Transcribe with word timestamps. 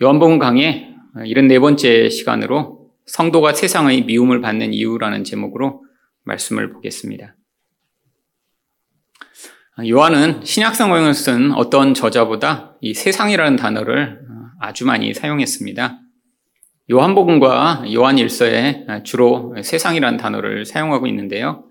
요한복음 0.00 0.38
강의 0.38 0.94
74번째 1.16 2.08
시간으로 2.08 2.92
성도가 3.06 3.52
세상의 3.52 4.04
미움을 4.04 4.40
받는 4.40 4.72
이유라는 4.72 5.24
제목으로 5.24 5.84
말씀을 6.22 6.70
보겠습니다. 6.72 7.34
요한은 9.88 10.44
신약 10.44 10.76
성경을 10.76 11.14
쓴 11.14 11.50
어떤 11.50 11.94
저자보다 11.94 12.76
이 12.80 12.94
세상이라는 12.94 13.56
단어를 13.56 14.20
아주 14.60 14.86
많이 14.86 15.12
사용했습니다. 15.12 15.98
요한복음과 16.92 17.92
요한일서에 17.92 18.86
주로 19.02 19.56
세상이라는 19.60 20.16
단어를 20.16 20.64
사용하고 20.64 21.08
있는데요. 21.08 21.64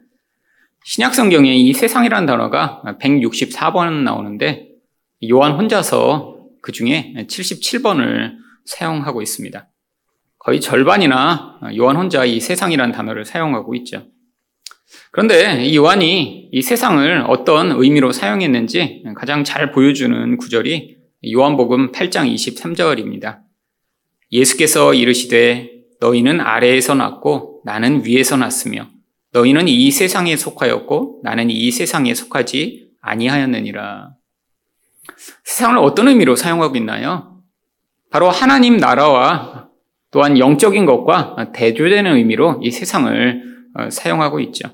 신약 0.84 1.16
성경에 1.16 1.56
이 1.56 1.72
세상이라는 1.72 2.26
단어가 2.26 2.82
164번 3.00 4.04
나오는데 4.04 4.68
요한 5.30 5.54
혼자서 5.54 6.37
그 6.68 6.74
중에 6.74 7.14
77번을 7.16 8.34
사용하고 8.66 9.22
있습니다. 9.22 9.70
거의 10.38 10.60
절반이나 10.60 11.62
요한 11.78 11.96
혼자 11.96 12.26
이 12.26 12.42
세상이라는 12.42 12.94
단어를 12.94 13.24
사용하고 13.24 13.74
있죠. 13.76 14.08
그런데 15.14 15.64
이 15.64 15.78
요한이 15.78 16.50
이 16.52 16.62
세상을 16.62 17.24
어떤 17.30 17.72
의미로 17.72 18.12
사용했는지 18.12 19.06
가장 19.16 19.46
잘 19.46 19.72
보여주는 19.72 20.36
구절이 20.36 20.98
요한복음 21.32 21.94
8장 21.94 22.36
23절입니다. 22.36 23.40
예수께서 24.34 24.94
이르시되 24.94 25.70
너희는 26.02 26.42
아래에서 26.42 26.96
났고 26.96 27.62
나는 27.64 28.06
위에서 28.06 28.36
났으며 28.36 28.90
너희는 29.32 29.70
이 29.70 29.90
세상에 29.90 30.36
속하였고 30.36 31.22
나는 31.24 31.50
이 31.50 31.72
세상에 31.72 32.14
속하지 32.14 32.90
아니하였느니라. 33.00 34.17
세상을 35.44 35.78
어떤 35.80 36.08
의미로 36.08 36.36
사용하고 36.36 36.76
있나요? 36.78 37.42
바로 38.10 38.30
하나님 38.30 38.78
나라와 38.78 39.70
또한 40.12 40.38
영적인 40.38 40.86
것과 40.86 41.52
대조되는 41.54 42.16
의미로 42.16 42.60
이 42.64 42.72
세상을 42.72 43.44
어, 43.76 43.90
사용하고 43.90 44.40
있죠. 44.40 44.70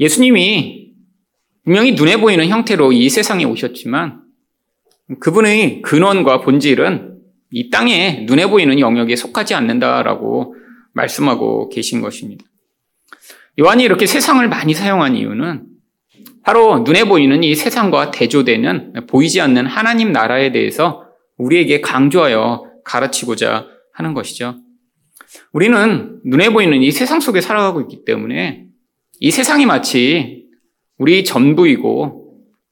예수님이 0.00 0.92
분명히 1.64 1.92
눈에 1.92 2.16
보이는 2.16 2.46
형태로 2.48 2.92
이 2.92 3.08
세상에 3.08 3.44
오셨지만 3.44 4.22
그분의 5.20 5.82
근원과 5.82 6.40
본질은 6.40 7.18
이 7.50 7.70
땅에 7.70 8.24
눈에 8.26 8.46
보이는 8.46 8.78
영역에 8.80 9.14
속하지 9.14 9.54
않는다라고 9.54 10.56
말씀하고 10.94 11.68
계신 11.68 12.00
것입니다. 12.00 12.44
요한이 13.58 13.84
이렇게 13.84 14.06
세상을 14.06 14.46
많이 14.48 14.72
사용한 14.72 15.16
이유는 15.16 15.66
바로 16.44 16.80
눈에 16.80 17.04
보이는 17.04 17.44
이 17.44 17.54
세상과 17.54 18.10
대조되는 18.10 19.06
보이지 19.06 19.40
않는 19.40 19.66
하나님 19.66 20.12
나라에 20.12 20.52
대해서 20.52 21.04
우리에게 21.38 21.80
강조하여 21.80 22.64
가르치고자 22.84 23.66
하는 23.92 24.14
것이죠. 24.14 24.56
우리는 25.52 26.20
눈에 26.24 26.50
보이는 26.50 26.82
이 26.82 26.90
세상 26.90 27.20
속에 27.20 27.40
살아가고 27.40 27.80
있기 27.82 28.04
때문에 28.04 28.66
이 29.20 29.30
세상이 29.30 29.66
마치 29.66 30.46
우리 30.98 31.24
전부이고 31.24 32.22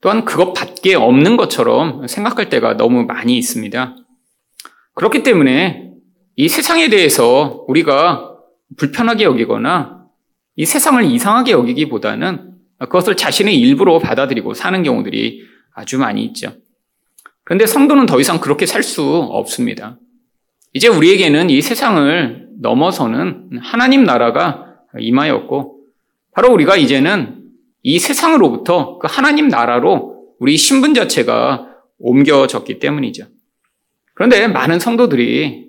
또한 0.00 0.24
그것밖에 0.24 0.94
없는 0.94 1.36
것처럼 1.36 2.06
생각할 2.06 2.48
때가 2.48 2.76
너무 2.76 3.04
많이 3.04 3.36
있습니다. 3.36 3.96
그렇기 4.94 5.22
때문에 5.22 5.90
이 6.36 6.48
세상에 6.48 6.88
대해서 6.88 7.64
우리가 7.68 8.34
불편하게 8.76 9.24
여기거나 9.24 10.06
이 10.56 10.64
세상을 10.64 11.04
이상하게 11.04 11.52
여기기보다는 11.52 12.49
그것을 12.86 13.16
자신의 13.16 13.58
일부로 13.58 13.98
받아들이고 13.98 14.54
사는 14.54 14.82
경우들이 14.82 15.42
아주 15.74 15.98
많이 15.98 16.24
있죠. 16.24 16.52
그런데 17.44 17.66
성도는 17.66 18.06
더 18.06 18.20
이상 18.20 18.40
그렇게 18.40 18.66
살 18.66 18.82
수 18.82 19.02
없습니다. 19.02 19.98
이제 20.72 20.88
우리에게는 20.88 21.50
이 21.50 21.60
세상을 21.60 22.48
넘어서는 22.60 23.58
하나님 23.60 24.04
나라가 24.04 24.76
임하였고, 24.98 25.78
바로 26.32 26.52
우리가 26.52 26.76
이제는 26.76 27.42
이 27.82 27.98
세상으로부터 27.98 28.98
그 28.98 29.08
하나님 29.10 29.48
나라로 29.48 30.34
우리 30.38 30.56
신분 30.56 30.94
자체가 30.94 31.66
옮겨졌기 31.98 32.78
때문이죠. 32.78 33.26
그런데 34.14 34.46
많은 34.48 34.78
성도들이 34.78 35.66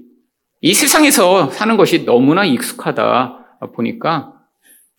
이 0.61 0.73
세상에서 0.73 1.49
사는 1.49 1.77
것이 1.77 2.05
너무나 2.05 2.45
익숙하다 2.45 3.57
보니까 3.73 4.33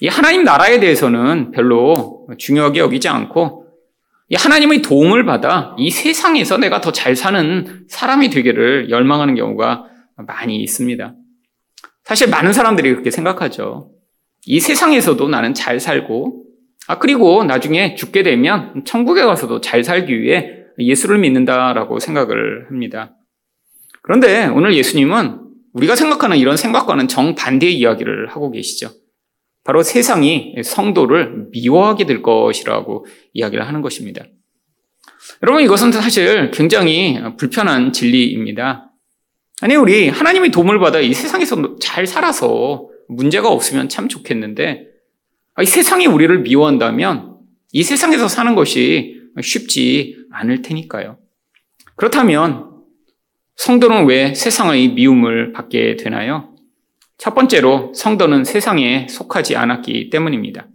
이 0.03 0.09
하나님 0.09 0.43
나라에 0.43 0.81
대해서는 0.81 1.53
별로 1.53 2.27
중요하게 2.37 2.81
여기지 2.81 3.07
않고 3.07 3.67
이 4.31 4.35
하나님의 4.35 4.83
도움을 4.83 5.25
받아 5.25 5.77
이 5.79 5.93
세상에서 5.93 6.57
내가 6.59 6.81
더 6.81 6.91
잘 6.91 7.15
사는 7.15 7.85
사람이 7.89 8.29
되기를 8.31 8.91
열망하는 8.91 9.37
경우가 9.37 9.85
많이 10.27 10.57
있습니다. 10.57 11.15
사실 12.03 12.29
많은 12.31 12.53
사람들이 12.53 12.91
그렇게 12.91 13.13
생각하죠. 13.13 13.93
이 14.45 14.59
세상에서도 14.59 15.29
나는 15.29 15.55
잘 15.55 15.79
살고, 15.79 16.47
아, 16.89 16.99
그리고 16.99 17.45
나중에 17.45 17.95
죽게 17.95 18.25
되면 18.25 18.83
천국에 18.85 19.23
가서도 19.23 19.61
잘 19.61 19.85
살기 19.85 20.21
위해 20.21 20.65
예수를 20.81 21.19
믿는다라고 21.19 22.01
생각을 22.01 22.67
합니다. 22.69 23.15
그런데 24.03 24.47
오늘 24.47 24.75
예수님은 24.75 25.43
우리가 25.75 25.95
생각하는 25.95 26.39
이런 26.39 26.57
생각과는 26.57 27.07
정반대의 27.07 27.79
이야기를 27.79 28.31
하고 28.31 28.51
계시죠. 28.51 28.91
바로 29.65 29.83
세상이 29.83 30.57
성도를 30.63 31.49
미워하게 31.51 32.07
될 32.07 32.23
것이라고 32.23 33.07
이야기를 33.33 33.67
하는 33.67 33.81
것입니다. 33.81 34.25
여러분, 35.43 35.63
이것은 35.63 35.93
사실 35.93 36.51
굉장히 36.51 37.21
불편한 37.37 37.93
진리입니다. 37.93 38.91
아니, 39.61 39.77
우리 39.77 40.09
하나님의 40.09 40.51
도움을 40.51 40.79
받아 40.81 41.01
이 41.01 41.15
세상에서 41.15 41.77
잘 41.79 42.07
살아서 42.07 42.89
문제가 43.09 43.49
없으면 43.49 43.89
참 43.89 44.09
좋겠는데, 44.09 44.87
이 45.61 45.65
세상이 45.65 46.07
우리를 46.07 46.41
미워한다면 46.41 47.37
이 47.73 47.83
세상에서 47.83 48.27
사는 48.27 48.55
것이 48.55 49.21
쉽지 49.41 50.17
않을 50.33 50.63
테니까요. 50.63 51.19
그렇다면 51.97 52.71
성도는 53.57 54.07
왜 54.07 54.35
세상의 54.35 54.89
미움을 54.95 55.53
받게 55.53 55.97
되나요? 55.97 56.52
첫 57.19 57.35
번째로 57.35 57.93
성도는 57.95 58.45
세상에 58.45 59.07
속하지 59.09 59.57
않았기 59.57 60.11
때문입니다. 60.11 60.67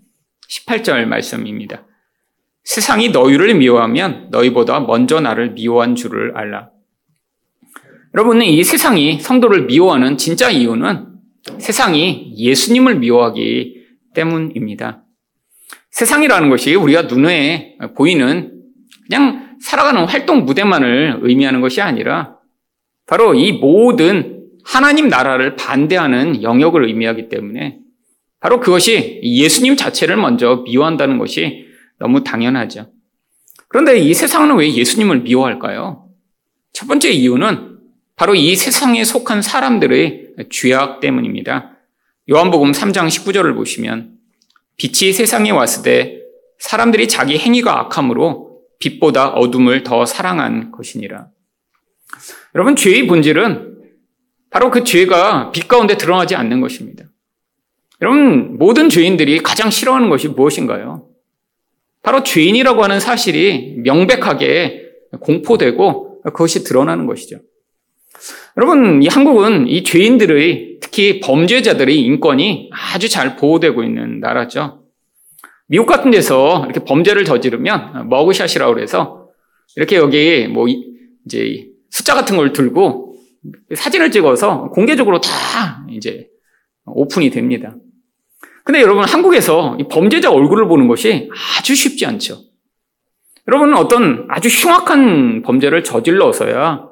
18절 0.49 1.05
말씀입니다. 1.05 1.85
세상이 2.63 3.09
너희를 3.09 3.55
미워하면 3.55 4.29
너희보다 4.31 4.81
먼저 4.81 5.19
나를 5.19 5.51
미워한 5.51 5.95
줄을 5.95 6.37
알라. 6.37 6.69
여러분, 8.13 8.41
이 8.41 8.63
세상이 8.63 9.19
성도를 9.19 9.65
미워하는 9.65 10.17
진짜 10.17 10.49
이유는 10.49 11.05
세상이 11.59 12.33
예수님을 12.37 12.95
미워하기 12.95 13.85
때문입니다. 14.13 15.03
세상이라는 15.91 16.49
것이 16.49 16.75
우리가 16.75 17.03
눈에 17.03 17.77
보이는 17.95 18.53
그냥 19.07 19.57
살아가는 19.61 20.05
활동 20.05 20.45
무대만을 20.45 21.19
의미하는 21.21 21.61
것이 21.61 21.81
아니라 21.81 22.35
바로 23.05 23.33
이 23.33 23.53
모든 23.53 24.36
하나님 24.67 25.07
나라를 25.07 25.55
반대하는 25.55 26.43
영역을 26.43 26.85
의미하기 26.85 27.29
때문에 27.29 27.79
바로 28.41 28.59
그것이 28.59 29.21
예수님 29.23 29.77
자체를 29.77 30.17
먼저 30.17 30.57
미워한다는 30.65 31.17
것이 31.17 31.65
너무 31.99 32.23
당연하죠. 32.23 32.91
그런데 33.69 33.97
이 33.97 34.13
세상은 34.13 34.57
왜 34.57 34.71
예수님을 34.73 35.21
미워할까요? 35.21 36.09
첫 36.73 36.85
번째 36.87 37.09
이유는 37.09 37.77
바로 38.17 38.35
이 38.35 38.55
세상에 38.57 39.05
속한 39.05 39.41
사람들의 39.41 40.33
죄악 40.49 40.99
때문입니다. 40.99 41.71
요한복음 42.29 42.73
3장 42.73 43.07
19절을 43.07 43.55
보시면 43.55 44.17
빛이 44.75 45.13
세상에 45.13 45.49
왔을 45.49 45.83
때 45.83 46.19
사람들이 46.59 47.07
자기 47.07 47.37
행위가 47.37 47.79
악함으로 47.79 48.59
빛보다 48.79 49.29
어둠을 49.29 49.83
더 49.83 50.05
사랑한 50.05 50.71
것이니라. 50.71 51.29
여러분, 52.53 52.75
죄의 52.75 53.07
본질은 53.07 53.76
바로 54.57 54.71
그 54.71 54.83
죄가 54.83 55.51
빛 55.51 55.67
가운데 55.67 55.97
드러나지 55.97 56.33
않는 56.33 56.61
것입니다. 56.61 57.05
여러분, 58.01 58.57
모든 58.57 58.89
죄인들이 58.89 59.37
가장 59.43 59.69
싫어하는 59.69 60.09
것이 60.09 60.29
무엇인가요? 60.29 61.05
바로 62.01 62.23
죄인이라고 62.23 62.83
하는 62.83 62.99
사실이 62.99 63.75
명백하게 63.83 64.81
공포되고 65.19 66.23
그것이 66.23 66.63
드러나는 66.63 67.05
것이죠. 67.05 67.37
여러분, 68.57 69.03
이 69.03 69.07
한국은 69.07 69.67
이 69.67 69.83
죄인들의 69.83 70.77
특히 70.81 71.19
범죄자들의 71.19 71.95
인권이 71.95 72.71
아주 72.73 73.09
잘 73.09 73.35
보호되고 73.35 73.83
있는 73.83 74.19
나라죠. 74.21 74.81
미국 75.67 75.85
같은 75.85 76.09
데서 76.09 76.63
이렇게 76.65 76.83
범죄를 76.83 77.25
저지르면 77.25 78.09
머그샷이라고 78.09 78.73
그래서 78.73 79.27
이렇게 79.75 79.97
여기 79.97 80.47
뭐 80.47 80.65
이제 81.27 81.67
숫자 81.91 82.15
같은 82.15 82.37
걸 82.37 82.53
들고 82.53 83.16
사진을 83.73 84.11
찍어서 84.11 84.69
공개적으로 84.69 85.19
다 85.21 85.85
이제 85.89 86.27
오픈이 86.85 87.29
됩니다. 87.29 87.75
근데 88.63 88.81
여러분 88.81 89.03
한국에서 89.03 89.77
범죄자 89.89 90.31
얼굴을 90.31 90.67
보는 90.67 90.87
것이 90.87 91.29
아주 91.57 91.75
쉽지 91.75 92.05
않죠. 92.05 92.39
여러분은 93.47 93.77
어떤 93.77 94.25
아주 94.29 94.49
흉악한 94.49 95.41
범죄를 95.43 95.83
저질러서야 95.83 96.87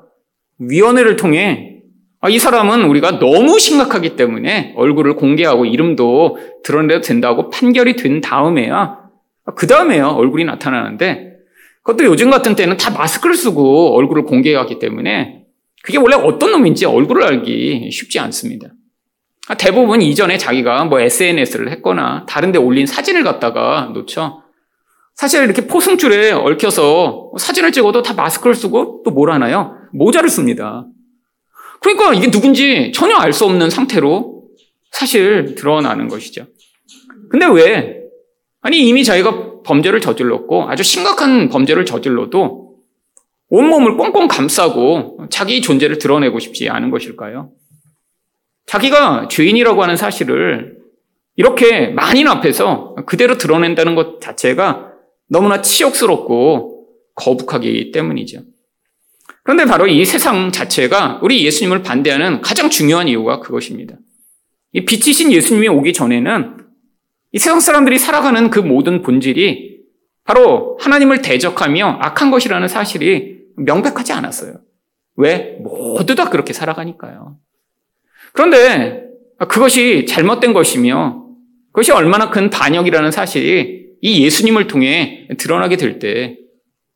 위원회를 0.60 1.18
통해 1.18 1.82
아, 2.22 2.30
이 2.30 2.40
사람은 2.40 2.86
우리가 2.86 3.20
너무 3.20 3.60
심각하기 3.60 4.16
때문에 4.16 4.74
얼굴을 4.78 5.16
공개하고 5.16 5.66
이름도 5.66 6.38
드러내도 6.64 7.02
된다고 7.02 7.50
판결이 7.50 7.98
된 7.98 8.22
다음에야 8.22 9.00
그 9.56 9.68
다음에야 9.68 10.08
얼굴이 10.08 10.46
나타나는데 10.46 11.34
그것도 11.84 12.06
요즘 12.06 12.32
같은 12.32 12.56
때는 12.56 12.78
다 12.78 12.90
마스크를 12.90 13.36
쓰고 13.36 13.96
얼굴을 13.96 14.24
공개하기 14.24 14.80
때문에 14.80 15.45
그게 15.86 16.00
원래 16.00 16.16
어떤 16.16 16.52
놈인지 16.52 16.86
얼굴을 16.88 17.24
알기 17.24 17.92
쉽지 17.92 18.18
않습니다. 18.18 18.70
아, 19.48 19.54
대부분 19.56 20.02
이전에 20.02 20.40
자기가 20.40 20.86
뭐 20.86 21.00
SNS를 21.00 21.70
했거나 21.74 22.26
다른 22.28 22.52
데 22.52 22.58
올린 22.58 22.88
사진을 22.88 23.24
갖다가 23.24 23.92
놓죠. 23.94 24.42
사실 25.14 25.44
이렇게 25.44 25.68
포승줄에 25.68 26.32
얽혀서 26.32 27.34
사진을 27.38 27.72
찍어도 27.72 28.02
다 28.02 28.16
마스크를 28.16 28.56
쓰고 28.56 29.04
또 29.06 29.12
뭘 29.12 29.30
하나요? 29.30 29.76
모자를 29.94 30.28
씁니다. 30.28 30.88
그러니까 31.82 32.14
이게 32.16 32.32
누군지 32.32 32.92
전혀 32.92 33.16
알 33.18 33.32
수 33.32 33.46
없는 33.46 33.70
상태로 33.70 34.42
사실 34.92 35.54
드러나는 35.54 36.08
것이죠. 36.08 36.48
근데 37.30 37.46
왜? 37.46 38.00
아니, 38.62 38.88
이미 38.88 39.04
자기가 39.04 39.62
범죄를 39.62 40.02
저질렀고 40.02 40.68
아주 40.68 40.82
심각한 40.82 41.50
범죄를 41.50 41.86
저질러도 41.86 42.65
온몸을 43.50 43.98
꽁꽁 43.98 44.28
감싸고 44.28 45.28
자기 45.30 45.62
존재를 45.62 45.98
드러내고 45.98 46.40
싶지 46.40 46.70
않은 46.70 46.90
것일까요? 46.90 47.52
자기가 48.66 49.28
죄인이라고 49.30 49.84
하는 49.84 49.96
사실을 49.98 50.78
이렇게 51.36 51.88
만인 51.88 52.28
앞에서 52.28 52.96
그대로 53.06 53.38
드러낸다는 53.38 53.96
것 53.96 54.22
자체가 54.22 54.92
너무나 55.30 55.62
치욕스럽고 55.62 56.88
거북하기 57.16 57.92
때문이죠. 57.92 58.42
그런데 59.44 59.66
바로 59.66 59.86
이 59.88 60.04
세상 60.06 60.52
자체가 60.52 61.20
우리 61.22 61.46
예수님을 61.46 61.84
반대하는 61.84 62.42
가장 62.42 62.70
중요한 62.70 63.08
이유가 63.08 63.40
그것입니다. 63.40 63.96
이 64.74 64.86
빛이신 64.86 65.32
예수님이 65.32 65.68
오기 65.68 65.94
전에는 65.94 66.58
이 67.32 67.38
세상 67.38 67.60
사람들이 67.60 68.00
살아가는 68.00 68.50
그 68.50 68.60
모든 68.60 69.02
본질이 69.02 69.76
바로 70.24 70.78
하나님을 70.82 71.22
대적하며 71.22 72.00
악한 72.02 72.32
것이라는 72.32 72.68
사실이 72.68 73.35
명백하지 73.58 74.14
않았어요. 74.14 74.56
왜? 75.18 75.58
모두 75.62 76.16
다 76.16 76.30
그렇게 76.30 76.54
살아가니까요. 76.54 77.38
그런데 78.34 79.06
그것이 79.48 80.06
잘못된 80.06 80.54
것이며 80.54 81.26
그것이 81.72 81.92
얼마나 81.92 82.30
큰 82.30 82.50
반역이라는 82.50 83.12
사실이 83.12 83.86
이 84.02 84.24
예수님을 84.24 84.68
통해 84.68 85.28
드러나게 85.38 85.78
될 85.78 86.00
때 86.00 86.38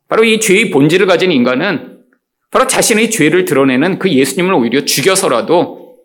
바로 0.08 0.24
이 0.24 0.40
죄의 0.40 0.72
본질을 0.72 1.06
가진 1.06 1.32
인간은 1.32 2.00
바로 2.52 2.68
자신의 2.68 3.12
죄를 3.12 3.46
드러내는 3.46 4.00
그 4.00 4.10
예수님을 4.12 4.54
오히려 4.54 4.84
죽여서라도 4.84 5.98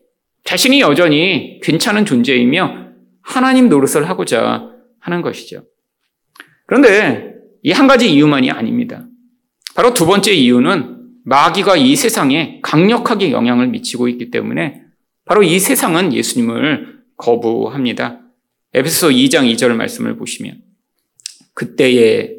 자신이 0.44 0.80
여전히 0.80 1.60
괜찮은 1.62 2.04
존재이며 2.04 2.84
하나님 3.22 3.68
노릇을 3.70 4.08
하고자 4.08 4.70
하는 5.00 5.22
것이죠. 5.22 5.64
그런데 6.66 7.32
이 7.62 7.72
한 7.72 7.86
가지 7.86 8.12
이유만이 8.12 8.50
아닙니다. 8.50 9.06
바로 9.74 9.92
두 9.92 10.06
번째 10.06 10.32
이유는 10.32 10.94
마귀가 11.24 11.76
이 11.76 11.96
세상에 11.96 12.60
강력하게 12.62 13.32
영향을 13.32 13.68
미치고 13.68 14.08
있기 14.08 14.30
때문에 14.30 14.82
바로 15.24 15.42
이 15.42 15.58
세상은 15.58 16.12
예수님을 16.12 16.98
거부합니다. 17.16 18.20
에베소 18.74 19.08
2장 19.08 19.50
2절 19.52 19.72
말씀을 19.74 20.16
보시면 20.16 20.58
그때에 21.54 22.34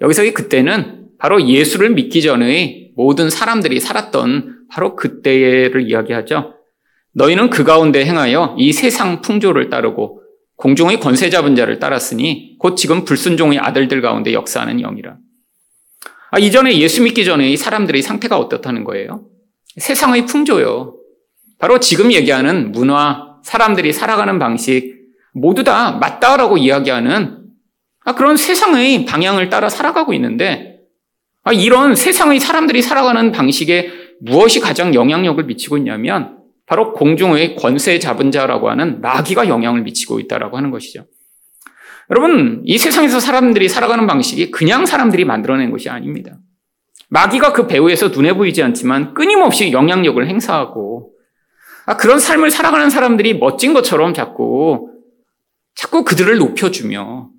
여기서 0.00 0.24
이 0.24 0.32
그때는 0.32 1.08
바로 1.18 1.46
예수를 1.46 1.90
믿기 1.90 2.22
전의 2.22 2.92
모든 2.94 3.30
사람들이 3.30 3.80
살았던 3.80 4.66
바로 4.70 4.96
그때를 4.96 5.88
이야기하죠. 5.88 6.54
너희는 7.14 7.50
그 7.50 7.64
가운데 7.64 8.04
행하여 8.04 8.56
이 8.58 8.72
세상 8.72 9.20
풍조를 9.20 9.68
따르고 9.68 10.22
공중의 10.56 11.00
권세 11.00 11.30
잡은 11.30 11.56
자를 11.56 11.78
따랐으니 11.78 12.56
곧 12.58 12.76
지금 12.76 13.04
불순종의 13.04 13.58
아들들 13.58 14.00
가운데 14.00 14.32
역사하는 14.32 14.78
영이라. 14.78 15.16
아, 16.34 16.38
이전에 16.38 16.78
예수 16.78 17.02
믿기 17.02 17.26
전에 17.26 17.50
이 17.50 17.58
사람들의 17.58 18.00
상태가 18.00 18.38
어떻다는 18.38 18.84
거예요? 18.84 19.26
세상의 19.76 20.24
풍조요. 20.24 20.96
바로 21.58 21.78
지금 21.78 22.10
얘기하는 22.10 22.72
문화, 22.72 23.36
사람들이 23.44 23.92
살아가는 23.92 24.38
방식, 24.38 24.96
모두 25.34 25.62
다 25.62 25.92
맞다라고 25.92 26.56
이야기하는 26.56 27.42
아, 28.04 28.14
그런 28.14 28.38
세상의 28.38 29.04
방향을 29.04 29.50
따라 29.50 29.68
살아가고 29.68 30.14
있는데, 30.14 30.78
아, 31.44 31.52
이런 31.52 31.94
세상의 31.94 32.40
사람들이 32.40 32.80
살아가는 32.80 33.30
방식에 33.30 33.90
무엇이 34.22 34.60
가장 34.60 34.94
영향력을 34.94 35.44
미치고 35.44 35.76
있냐면, 35.76 36.38
바로 36.64 36.94
공중의 36.94 37.56
권세 37.56 37.98
잡은 37.98 38.30
자라고 38.30 38.70
하는 38.70 39.02
마귀가 39.02 39.48
영향을 39.48 39.82
미치고 39.82 40.18
있다라고 40.20 40.56
하는 40.56 40.70
것이죠. 40.70 41.04
여러분, 42.12 42.60
이 42.66 42.76
세상에서 42.76 43.20
사람들이 43.20 43.70
살아가는 43.70 44.06
방식이 44.06 44.50
그냥 44.50 44.84
사람들이 44.84 45.24
만들어낸 45.24 45.70
것이 45.70 45.88
아닙니다. 45.88 46.36
마귀가 47.08 47.54
그 47.54 47.66
배후에서 47.66 48.08
눈에 48.08 48.34
보이지 48.34 48.62
않지만 48.62 49.14
끊임없이 49.14 49.72
영향력을 49.72 50.28
행사하고 50.28 51.14
아, 51.86 51.96
그런 51.96 52.18
삶을 52.18 52.50
살아가는 52.50 52.90
사람들이 52.90 53.38
멋진 53.38 53.72
것처럼 53.72 54.12
자꾸, 54.12 54.90
자꾸 55.74 56.04
그들을 56.04 56.36
높여주며 56.36 57.30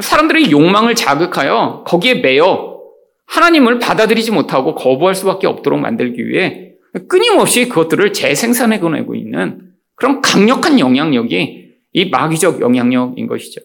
사람들의 0.00 0.52
욕망을 0.52 0.94
자극하여 0.94 1.82
거기에 1.84 2.20
매여 2.20 2.78
하나님을 3.26 3.80
받아들이지 3.80 4.30
못하고 4.30 4.76
거부할 4.76 5.16
수밖에 5.16 5.48
없도록 5.48 5.80
만들기 5.80 6.24
위해 6.28 6.74
끊임없이 7.08 7.68
그것들을 7.68 8.12
재생산해내고 8.12 9.16
있는 9.16 9.72
그런 9.96 10.22
강력한 10.22 10.78
영향력이 10.78 11.70
이 11.94 12.10
마귀적 12.10 12.60
영향력인 12.60 13.26
것이죠. 13.26 13.60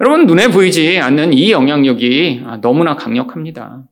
여러분, 0.00 0.26
눈에 0.26 0.48
보이지 0.48 0.98
않는 0.98 1.32
이 1.32 1.50
영향력이 1.52 2.42
너무나 2.60 2.96
강력합니다. 2.96 3.84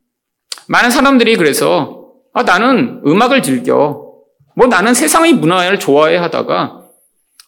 많은 0.68 0.90
사람들이 0.90 1.36
그래서 1.36 2.12
아, 2.34 2.42
나는 2.42 3.00
음악을 3.06 3.42
즐겨. 3.42 4.04
뭐 4.56 4.66
나는 4.66 4.92
세상의 4.92 5.34
문화를 5.34 5.78
좋아해 5.78 6.16
하다가 6.16 6.80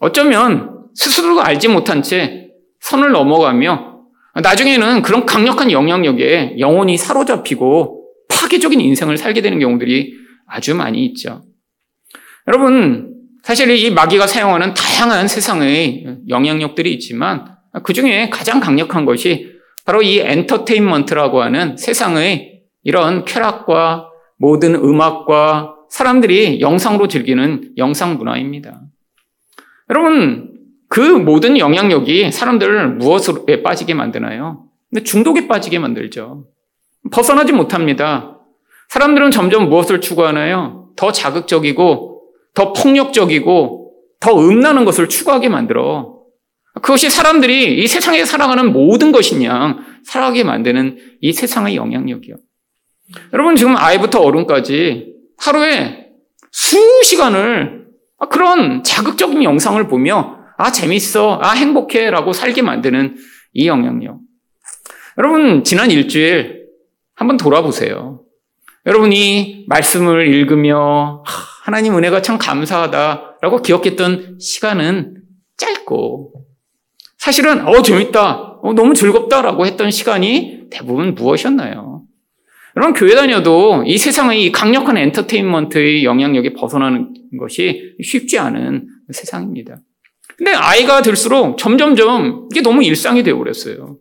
어쩌면 0.01 0.87
스스로 0.95 1.41
알지 1.41 1.69
못한 1.69 2.03
채 2.03 2.49
선을 2.81 3.13
넘어가며 3.13 4.01
나중에는 4.43 5.03
그런 5.03 5.27
강력한 5.27 5.71
영향력에 5.71 6.57
영혼이 6.59 6.97
사로잡히고 6.97 8.05
파괴적인 8.29 8.81
인생을 8.81 9.19
살게 9.19 9.41
되는 9.41 9.59
경우들이 9.59 10.15
아주 10.47 10.75
많이 10.75 11.05
있죠. 11.07 11.43
여러분, 12.47 13.15
사실 13.43 13.71
이 13.71 13.91
마귀가 13.91 14.27
사용하는 14.27 14.75
다양한 14.75 15.29
세상의 15.29 16.19
영향력들이 16.29 16.93
있지만 16.95 17.56
그 17.83 17.93
중에 17.93 18.31
가장 18.31 18.61
강력한 18.61 19.05
것이 19.05 19.57
바로 19.85 20.03
이 20.03 20.19
엔터테인먼트라고 20.19 21.43
하는 21.43 21.77
세상의 21.77 22.63
이런 22.83 23.25
쾌락과 23.25 24.09
모든 24.39 24.75
음악과 24.75 25.75
사람들이 25.89 26.61
영상으로 26.61 27.09
즐기는 27.09 27.73
영상 27.77 28.17
문화입니다. 28.19 28.81
여러분, 29.91 30.53
그 30.89 31.01
모든 31.01 31.59
영향력이 31.59 32.33
사람들을 32.33 32.95
무엇에 32.97 33.63
빠지게 33.63 33.95
만드나요? 33.95 34.65
근데 34.91 35.05
중독에 35.05 35.49
빠지게 35.49 35.79
만들죠. 35.79 36.47
벗어나지 37.11 37.53
못합니다. 37.53 38.39
사람들은 38.89 39.31
점점 39.31 39.69
무엇을 39.69 40.01
추구하나요? 40.01 40.91
더 40.97 41.13
자극적이고, 41.13 42.23
더 42.55 42.73
폭력적이고, 42.73 43.93
더 44.21 44.39
음란한 44.39 44.85
것을 44.85 45.09
추구하게 45.09 45.49
만들어. 45.49 46.16
그것이 46.83 47.11
사람들이 47.11 47.83
이 47.83 47.87
세상에 47.87 48.25
살아가는 48.25 48.73
모든 48.73 49.13
것이냐, 49.13 49.79
살아가게 50.05 50.45
만드는 50.45 50.99
이 51.21 51.33
세상의 51.33 51.77
영향력이요. 51.77 52.37
여러분, 53.33 53.57
지금 53.57 53.77
아이부터 53.77 54.21
어른까지 54.21 55.15
하루에 55.39 56.07
수시간을 56.51 57.87
그런 58.31 58.83
자극적인 58.83 59.43
영상을 59.43 59.87
보며 59.89 60.37
아, 60.59 60.73
재밌어. 60.73 61.39
아, 61.43 61.53
행복해. 61.53 62.11
라고 62.11 62.33
살게 62.33 62.63
만드는 62.63 63.17
이 63.53 63.69
영향력. 63.69 64.19
여러분, 65.19 65.65
지난 65.65 65.91
일주일 65.91 66.67
한번 67.15 67.37
돌아보세요. 67.37 68.23
여러분이 68.87 69.65
말씀을 69.69 70.29
읽으며 70.29 71.25
하나님 71.63 71.97
은혜가 71.97 72.23
참 72.23 72.39
감사하다라고 72.39 73.63
기억했던 73.63 74.39
시간은 74.39 75.23
짧고 75.57 76.36
사실은 77.27 77.67
어 77.67 77.83
재밌다, 77.83 78.61
어, 78.63 78.73
너무 78.75 78.95
즐겁다라고 78.95 79.67
했던 79.67 79.91
시간이 79.91 80.67
대부분 80.71 81.17
무엇이었나요? 81.17 82.05
여러분 82.77 82.95
교회 82.95 83.17
다녀도 83.17 83.83
이 83.85 83.99
세상의 83.99 84.53
강력한 84.53 84.97
엔터테인먼트의 84.97 86.05
영향력에 86.05 86.53
벗어나는 86.53 87.15
것이 87.37 87.97
쉽지 88.01 88.39
않은 88.39 88.87
세상입니다. 89.11 89.79
근데 90.39 90.53
아이가 90.53 91.03
들수록 91.03 91.59
점점점 91.59 92.49
이게 92.53 92.61
너무 92.61 92.85
일상이 92.85 93.25
되어버렸어요. 93.25 93.97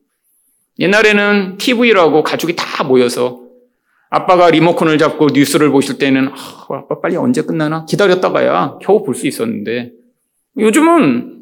옛날에는 0.77 1.58
TV라고 1.58 2.22
가족이 2.22 2.55
다 2.55 2.84
모여서 2.84 3.41
아빠가 4.12 4.51
리모컨을 4.51 5.00
잡고 5.00 5.29
뉴스를 5.34 5.72
보실 5.72 5.98
때는 5.98 6.27
아, 6.27 6.67
아빠 6.70 7.00
빨리 7.01 7.15
언제 7.15 7.41
끝나나 7.41 7.86
기다렸다가야 7.86 8.77
겨우 8.84 9.03
볼 9.03 9.15
수 9.15 9.25
있었는데 9.25 9.94
요즘은 10.60 11.35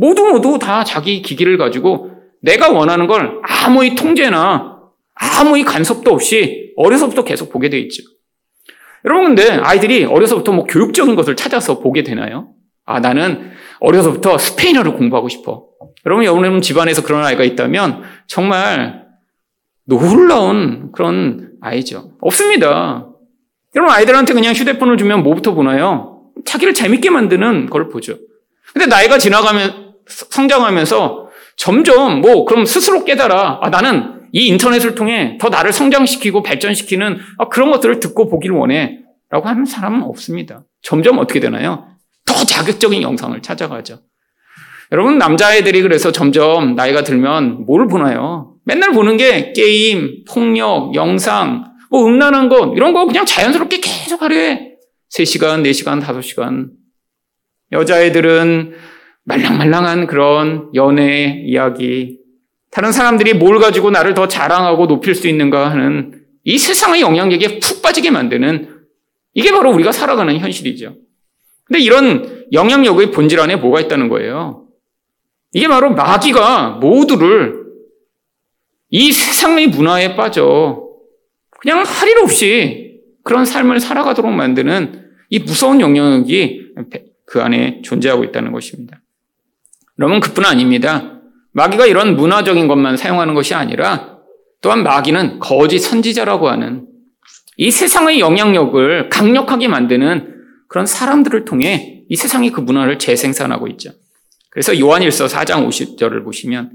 모두 0.00 0.24
모두 0.24 0.58
다 0.58 0.82
자기 0.82 1.20
기기를 1.20 1.58
가지고 1.58 2.10
내가 2.40 2.70
원하는 2.70 3.06
걸 3.06 3.38
아무리 3.42 3.94
통제나 3.94 4.78
아무리 5.14 5.62
간섭도 5.62 6.10
없이 6.10 6.72
어려서부터 6.78 7.22
계속 7.22 7.50
보게 7.50 7.68
돼 7.68 7.78
있죠. 7.80 8.02
여러분 9.04 9.34
근데 9.34 9.50
아이들이 9.50 10.06
어려서부터 10.06 10.52
뭐 10.52 10.64
교육적인 10.64 11.16
것을 11.16 11.36
찾아서 11.36 11.80
보게 11.80 12.02
되나요? 12.02 12.54
아 12.86 13.00
나는 13.00 13.50
어려서부터 13.80 14.38
스페인어를 14.38 14.94
공부하고 14.94 15.28
싶어. 15.28 15.66
여러분 16.06 16.24
여러분 16.24 16.62
집안에서 16.62 17.02
그런 17.02 17.22
아이가 17.22 17.44
있다면 17.44 18.02
정말 18.26 19.04
놀라운 19.84 20.92
그런 20.92 21.52
아이죠. 21.60 22.12
없습니다. 22.22 23.06
여러분 23.76 23.94
아이들한테 23.94 24.32
그냥 24.32 24.54
휴대폰을 24.54 24.96
주면 24.96 25.22
뭐부터 25.22 25.52
보나요? 25.52 26.22
자기를 26.46 26.72
재밌게 26.72 27.10
만드는 27.10 27.68
걸 27.68 27.90
보죠. 27.90 28.16
근데 28.72 28.86
나이가 28.86 29.18
지나가면 29.18 29.89
성장하면서 30.10 31.28
점점 31.56 32.20
뭐 32.20 32.44
그럼 32.44 32.64
스스로 32.64 33.04
깨달아 33.04 33.60
아, 33.62 33.70
나는 33.70 34.20
이 34.32 34.46
인터넷을 34.46 34.94
통해 34.94 35.38
더 35.40 35.48
나를 35.48 35.72
성장시키고 35.72 36.42
발전시키는 36.42 37.18
아, 37.38 37.48
그런 37.48 37.70
것들을 37.70 38.00
듣고 38.00 38.28
보기를 38.28 38.56
원해 38.56 38.98
라고 39.30 39.48
하는 39.48 39.64
사람은 39.64 40.02
없습니다. 40.02 40.64
점점 40.82 41.18
어떻게 41.18 41.40
되나요? 41.40 41.86
더 42.26 42.34
자극적인 42.44 43.02
영상을 43.02 43.40
찾아가죠. 43.42 44.00
여러분 44.92 45.18
남자애들이 45.18 45.82
그래서 45.82 46.10
점점 46.10 46.74
나이가 46.74 47.02
들면 47.02 47.64
뭘 47.64 47.86
보나요? 47.86 48.54
맨날 48.64 48.92
보는 48.92 49.16
게 49.16 49.52
게임, 49.52 50.24
폭력, 50.28 50.94
영상, 50.94 51.64
뭐 51.90 52.06
음란한 52.06 52.48
것 52.48 52.72
이런 52.76 52.92
거 52.92 53.06
그냥 53.06 53.24
자연스럽게 53.24 53.80
계속 53.80 54.22
해. 54.22 54.70
3시간, 55.12 55.62
4시간, 55.62 56.02
5시간. 56.02 56.70
여자애들은 57.72 58.74
말랑말랑한 59.30 60.06
그런 60.08 60.70
연애 60.74 61.42
이야기. 61.46 62.18
다른 62.70 62.90
사람들이 62.90 63.34
뭘 63.34 63.58
가지고 63.58 63.90
나를 63.90 64.14
더 64.14 64.26
자랑하고 64.26 64.86
높일 64.88 65.14
수 65.14 65.28
있는가 65.28 65.70
하는 65.70 66.22
이 66.44 66.58
세상의 66.58 67.00
영향력에 67.00 67.60
푹 67.60 67.80
빠지게 67.82 68.10
만드는 68.10 68.80
이게 69.34 69.52
바로 69.52 69.72
우리가 69.72 69.92
살아가는 69.92 70.36
현실이죠. 70.36 70.96
근데 71.64 71.80
이런 71.80 72.46
영향력의 72.52 73.12
본질 73.12 73.38
안에 73.38 73.56
뭐가 73.56 73.80
있다는 73.80 74.08
거예요? 74.08 74.66
이게 75.52 75.68
바로 75.68 75.90
마귀가 75.94 76.78
모두를 76.80 77.60
이 78.90 79.12
세상의 79.12 79.68
문화에 79.68 80.16
빠져 80.16 80.88
그냥 81.60 81.84
할 81.84 82.08
일 82.08 82.18
없이 82.18 83.00
그런 83.22 83.44
삶을 83.44 83.78
살아가도록 83.78 84.32
만드는 84.32 85.10
이 85.28 85.38
무서운 85.40 85.80
영향력이 85.80 86.72
그 87.26 87.40
안에 87.40 87.82
존재하고 87.82 88.24
있다는 88.24 88.50
것입니다. 88.50 89.00
여러분, 90.00 90.20
그뿐 90.20 90.46
아닙니다. 90.46 91.20
마귀가 91.52 91.86
이런 91.86 92.16
문화적인 92.16 92.68
것만 92.68 92.96
사용하는 92.96 93.34
것이 93.34 93.54
아니라 93.54 94.18
또한 94.62 94.82
마귀는 94.82 95.38
거짓 95.40 95.80
선지자라고 95.80 96.48
하는 96.48 96.86
이 97.56 97.70
세상의 97.70 98.20
영향력을 98.20 99.10
강력하게 99.10 99.68
만드는 99.68 100.34
그런 100.68 100.86
사람들을 100.86 101.44
통해 101.44 102.04
이 102.08 102.16
세상이 102.16 102.50
그 102.50 102.60
문화를 102.60 102.98
재생산하고 102.98 103.66
있죠. 103.68 103.90
그래서 104.50 104.78
요한일서 104.78 105.26
4장 105.26 105.68
50절을 105.68 106.24
보시면 106.24 106.72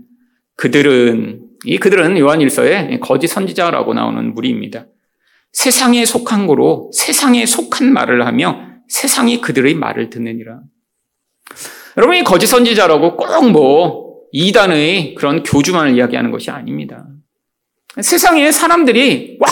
그들은 0.55 1.41
이 1.65 1.77
그들은 1.77 2.17
요한일서에 2.17 3.00
거짓 3.01 3.27
선지자라고 3.27 3.94
나오는 3.94 4.34
무리입니다. 4.34 4.86
세상에 5.51 6.05
속한 6.05 6.48
거로 6.48 6.91
세상에 6.94 7.46
속한 7.46 7.91
말을 7.91 8.25
하며 8.25 8.62
세상이 8.88 9.41
그들의 9.41 9.74
말을 9.75 10.10
듣느니라. 10.10 10.60
여러분 11.97 12.15
이 12.15 12.23
거짓 12.23 12.47
선지자라고 12.47 13.17
꼭 13.17 13.49
뭐 13.51 14.05
이단의 14.31 15.15
그런 15.15 15.43
교주만을 15.43 15.95
이야기하는 15.95 16.29
것이 16.29 16.51
아닙니다. 16.51 17.07
세상에 18.01 18.51
사람들이 18.51 19.37
와 19.39 19.47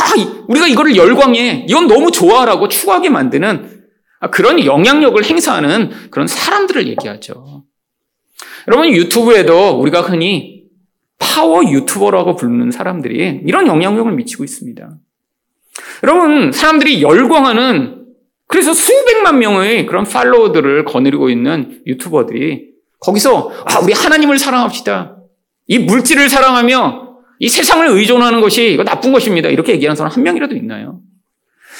우리가 0.49 0.67
이거를 0.67 0.97
열광해 0.97 1.67
이건 1.69 1.87
너무 1.87 2.11
좋아라고 2.11 2.67
추구하게 2.67 3.09
만드는 3.09 3.83
그런 4.31 4.65
영향력을 4.65 5.23
행사하는 5.23 5.89
그런 6.11 6.27
사람들을 6.27 6.87
얘기하죠. 6.89 7.63
여러분 8.67 8.89
유튜브에도 8.91 9.79
우리가 9.79 10.01
흔히 10.01 10.63
파워 11.17 11.63
유튜버라고 11.63 12.35
부르는 12.35 12.71
사람들이 12.71 13.43
이런 13.45 13.67
영향력을 13.67 14.11
미치고 14.11 14.43
있습니다. 14.43 14.97
여러분 16.03 16.51
사람들이 16.51 17.01
열광하는 17.01 18.02
그래서 18.53 18.71
수백만 18.71 19.39
명의 19.39 19.87
그런 19.87 20.03
팔로워들을 20.03 20.85
거느리고 20.85 21.31
있는 21.31 21.81
유튜버들이 21.87 22.67
거기서 22.99 23.51
아 23.65 23.79
우리 23.79 23.93
하나님을 23.93 24.37
사랑합시다. 24.37 25.17
이 25.65 25.79
물질을 25.79 26.29
사랑하며 26.29 27.15
이 27.39 27.49
세상을 27.49 27.87
의존하는 27.87 28.41
것이 28.41 28.71
이거 28.71 28.83
나쁜 28.83 29.11
것입니다. 29.11 29.49
이렇게 29.49 29.73
얘기하는 29.73 29.95
사람 29.95 30.11
한 30.11 30.21
명이라도 30.21 30.55
있나요? 30.55 30.99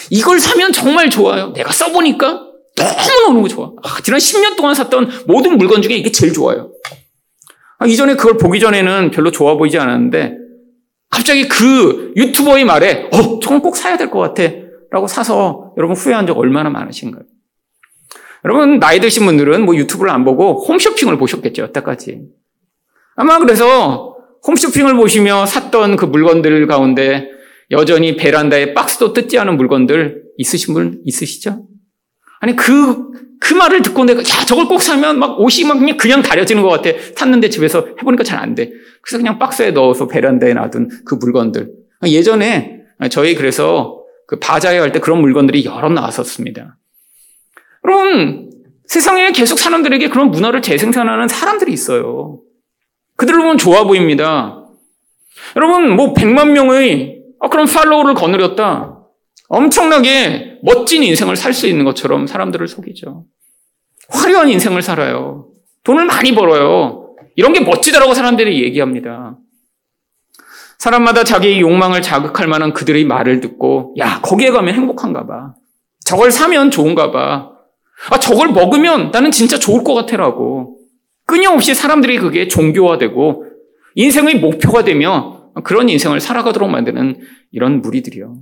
이걸 0.10 0.40
사면 0.40 0.72
정말 0.72 1.12
좋아요. 1.12 1.54
내가 1.54 1.72
써보니까 1.72 2.42
너무너무 2.76 3.48
좋아. 3.48 3.72
아, 3.84 4.02
지난 4.04 4.20
10년 4.20 4.58
동안 4.58 4.74
샀던 4.74 5.26
모든 5.28 5.60
물건 5.60 5.84
중에 5.84 5.94
이게 5.94 6.12
제일 6.12 6.34
좋아요. 6.34 6.72
아, 7.78 7.86
이전에 7.86 8.16
그걸 8.16 8.38
보기 8.38 8.60
전에는 8.60 9.12
별로 9.12 9.30
좋아 9.30 9.58
보이지 9.58 9.78
않았는데 9.78 10.38
갑자기 11.12 11.48
그 11.48 12.14
유튜버의 12.16 12.66
말에 12.66 13.10
어, 13.14 13.40
저건 13.40 13.62
꼭 13.62 13.78
사야 13.78 13.96
될 13.96 14.10
것 14.10 14.18
같아. 14.18 14.64
라고 14.94 15.08
사서 15.08 15.74
여러분 15.76 15.98
후회한 15.98 16.28
적 16.28 16.38
얼마나 16.38 16.70
많으신가요? 16.70 17.24
여러분 18.46 18.78
나이 18.78 19.00
드신 19.00 19.26
분들은 19.26 19.66
뭐 19.66 19.76
유튜브를 19.76 20.12
안 20.12 20.24
보고 20.24 20.64
홈쇼핑을 20.66 21.18
보셨겠죠. 21.18 21.64
여태까지. 21.64 22.22
아마 23.16 23.40
그래서 23.40 24.16
홈쇼핑을 24.48 24.96
보시며 24.96 25.48
샀던 25.48 25.96
그 25.96 26.06
물건들 26.06 26.68
가운데 26.68 27.28
여전히 27.72 28.16
베란다에 28.18 28.76
박스도 28.76 29.14
뜯지 29.14 29.40
않은 29.40 29.58
물건들 29.58 30.26
있으신 30.38 30.76
분 30.76 31.02
있으시죠? 31.06 31.66
아니 32.40 32.56
그, 32.56 33.10
그 33.40 33.56
말을 33.56 33.82
듣고 33.82 34.06
내가 34.06 34.20
야 34.20 34.46
저걸 34.46 34.68
꼭 34.68 34.80
사면 34.80 35.18
막 35.18 35.40
옷이 35.40 35.68
막 35.68 35.80
그냥, 35.80 35.98
그냥 35.98 36.22
다려지는 36.22 36.62
것 36.62 36.70
같아. 36.70 36.92
샀는데 37.16 37.50
집에서 37.50 37.88
해보니까 38.00 38.24
잘 38.24 38.40
안 38.40 38.54
돼. 38.54 38.70
그래서 39.02 39.18
그냥 39.18 39.40
박스에 39.40 39.72
넣어서 39.72 40.08
베란다에 40.08 40.54
놔둔 40.54 40.90
그 41.04 41.16
물건들. 41.16 41.72
예전에 42.06 42.82
저희 43.10 43.34
그래서 43.34 44.03
그 44.34 44.40
바자회 44.40 44.80
할 44.80 44.92
때 44.92 45.00
그런 45.00 45.22
물건들이 45.22 45.64
여러 45.66 45.90
나왔었습니다. 45.90 46.76
그럼 47.84 48.50
세상에 48.88 49.32
계속 49.32 49.60
사람들에게 49.60 50.10
그런 50.10 50.32
문화를 50.32 50.64
재생산하는 50.64 51.28
사람들이 51.28 51.72
있어요. 51.72 52.40
그들을 53.16 53.40
보면 53.40 53.58
좋아 53.60 53.84
보입니다. 53.84 54.66
여러분, 55.56 55.96
뭐 55.96 56.14
100만 56.16 56.50
명의 56.50 57.22
아, 57.40 57.48
그런 57.50 57.68
팔로우를 57.68 58.16
거느렸다. 58.16 58.98
엄청나게 59.50 60.60
멋진 60.64 61.04
인생을 61.04 61.36
살 61.36 61.54
수 61.54 61.68
있는 61.68 61.86
것처럼 61.86 62.26
사람들을 62.26 62.68
속이죠. 62.68 63.26
화려한 64.10 64.50
인생을 64.50 64.82
살아요. 64.82 65.50
돈을 65.84 66.06
많이 66.06 66.34
벌어요. 66.34 67.16
이런 67.36 67.54
게 67.54 67.60
멋지다라고 67.60 68.16
사람들이 68.16 68.64
얘기합니다. 68.64 69.38
사람마다 70.78 71.24
자기의 71.24 71.62
욕망을 71.62 72.02
자극할 72.02 72.48
만한 72.48 72.74
그들의 72.74 73.06
말을 73.06 73.40
듣고, 73.40 73.96
야, 74.00 74.20
거기에 74.22 74.52
가면 74.52 74.74
행복한가 74.74 75.26
봐. 75.26 75.54
저걸 76.06 76.32
사면 76.32 76.72
좋은가 76.72 77.12
봐. 77.12 77.52
아, 78.10 78.20
저걸 78.20 78.50
먹으면 78.50 79.12
나는 79.12 79.32
진짜 79.32 79.58
좋을 79.58 79.84
것 79.84 79.94
같아라고. 79.94 80.78
끊임없이 81.26 81.74
사람들이 81.74 82.20
그게 82.20 82.48
종교화되고, 82.48 83.46
인생의 83.96 84.40
목표가 84.40 84.84
되며, 84.84 85.52
그런 85.64 85.88
인생을 85.88 86.20
살아가도록 86.20 86.70
만드는 86.70 87.20
이런 87.52 87.82
무리들이요. 87.82 88.36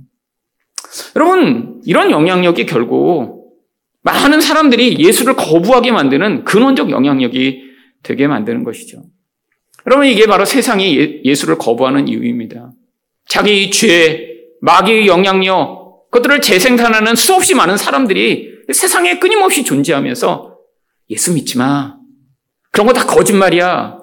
여러분, 1.16 1.80
이런 1.84 2.10
영향력이 2.10 2.66
결국 2.66 3.42
많은 4.02 4.40
사람들이 4.40 4.98
예수를 4.98 5.36
거부하게 5.36 5.92
만드는 5.92 6.44
근원적 6.44 6.90
영향력이 6.90 7.62
되게 8.02 8.26
만드는 8.26 8.64
것이죠. 8.64 9.02
여러분, 9.86 10.06
이게 10.06 10.26
바로 10.26 10.44
세상이 10.44 11.22
예, 11.24 11.34
수를 11.34 11.58
거부하는 11.58 12.08
이유입니다. 12.08 12.70
자기 13.26 13.70
죄, 13.70 14.28
마귀의 14.60 15.06
영향력, 15.06 16.10
그것들을 16.10 16.40
재생산하는 16.40 17.16
수없이 17.16 17.54
많은 17.54 17.76
사람들이 17.76 18.50
세상에 18.72 19.18
끊임없이 19.18 19.64
존재하면서 19.64 20.56
예수 21.10 21.34
믿지 21.34 21.58
마. 21.58 21.96
그런 22.70 22.86
거 22.86 22.92
다 22.92 23.04
거짓말이야. 23.06 23.98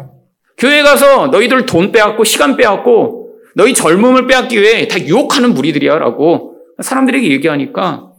교회 0.57 0.83
가서 0.83 1.27
너희들 1.27 1.65
돈 1.65 1.91
빼앗고 1.91 2.23
시간 2.23 2.57
빼앗고 2.57 3.29
너희 3.55 3.73
젊음을 3.73 4.27
빼앗기 4.27 4.61
위해 4.61 4.87
다 4.87 4.99
유혹하는 4.99 5.53
무리들이야 5.53 5.97
라고 5.97 6.57
사람들에게 6.81 7.31
얘기하니까 7.31 8.11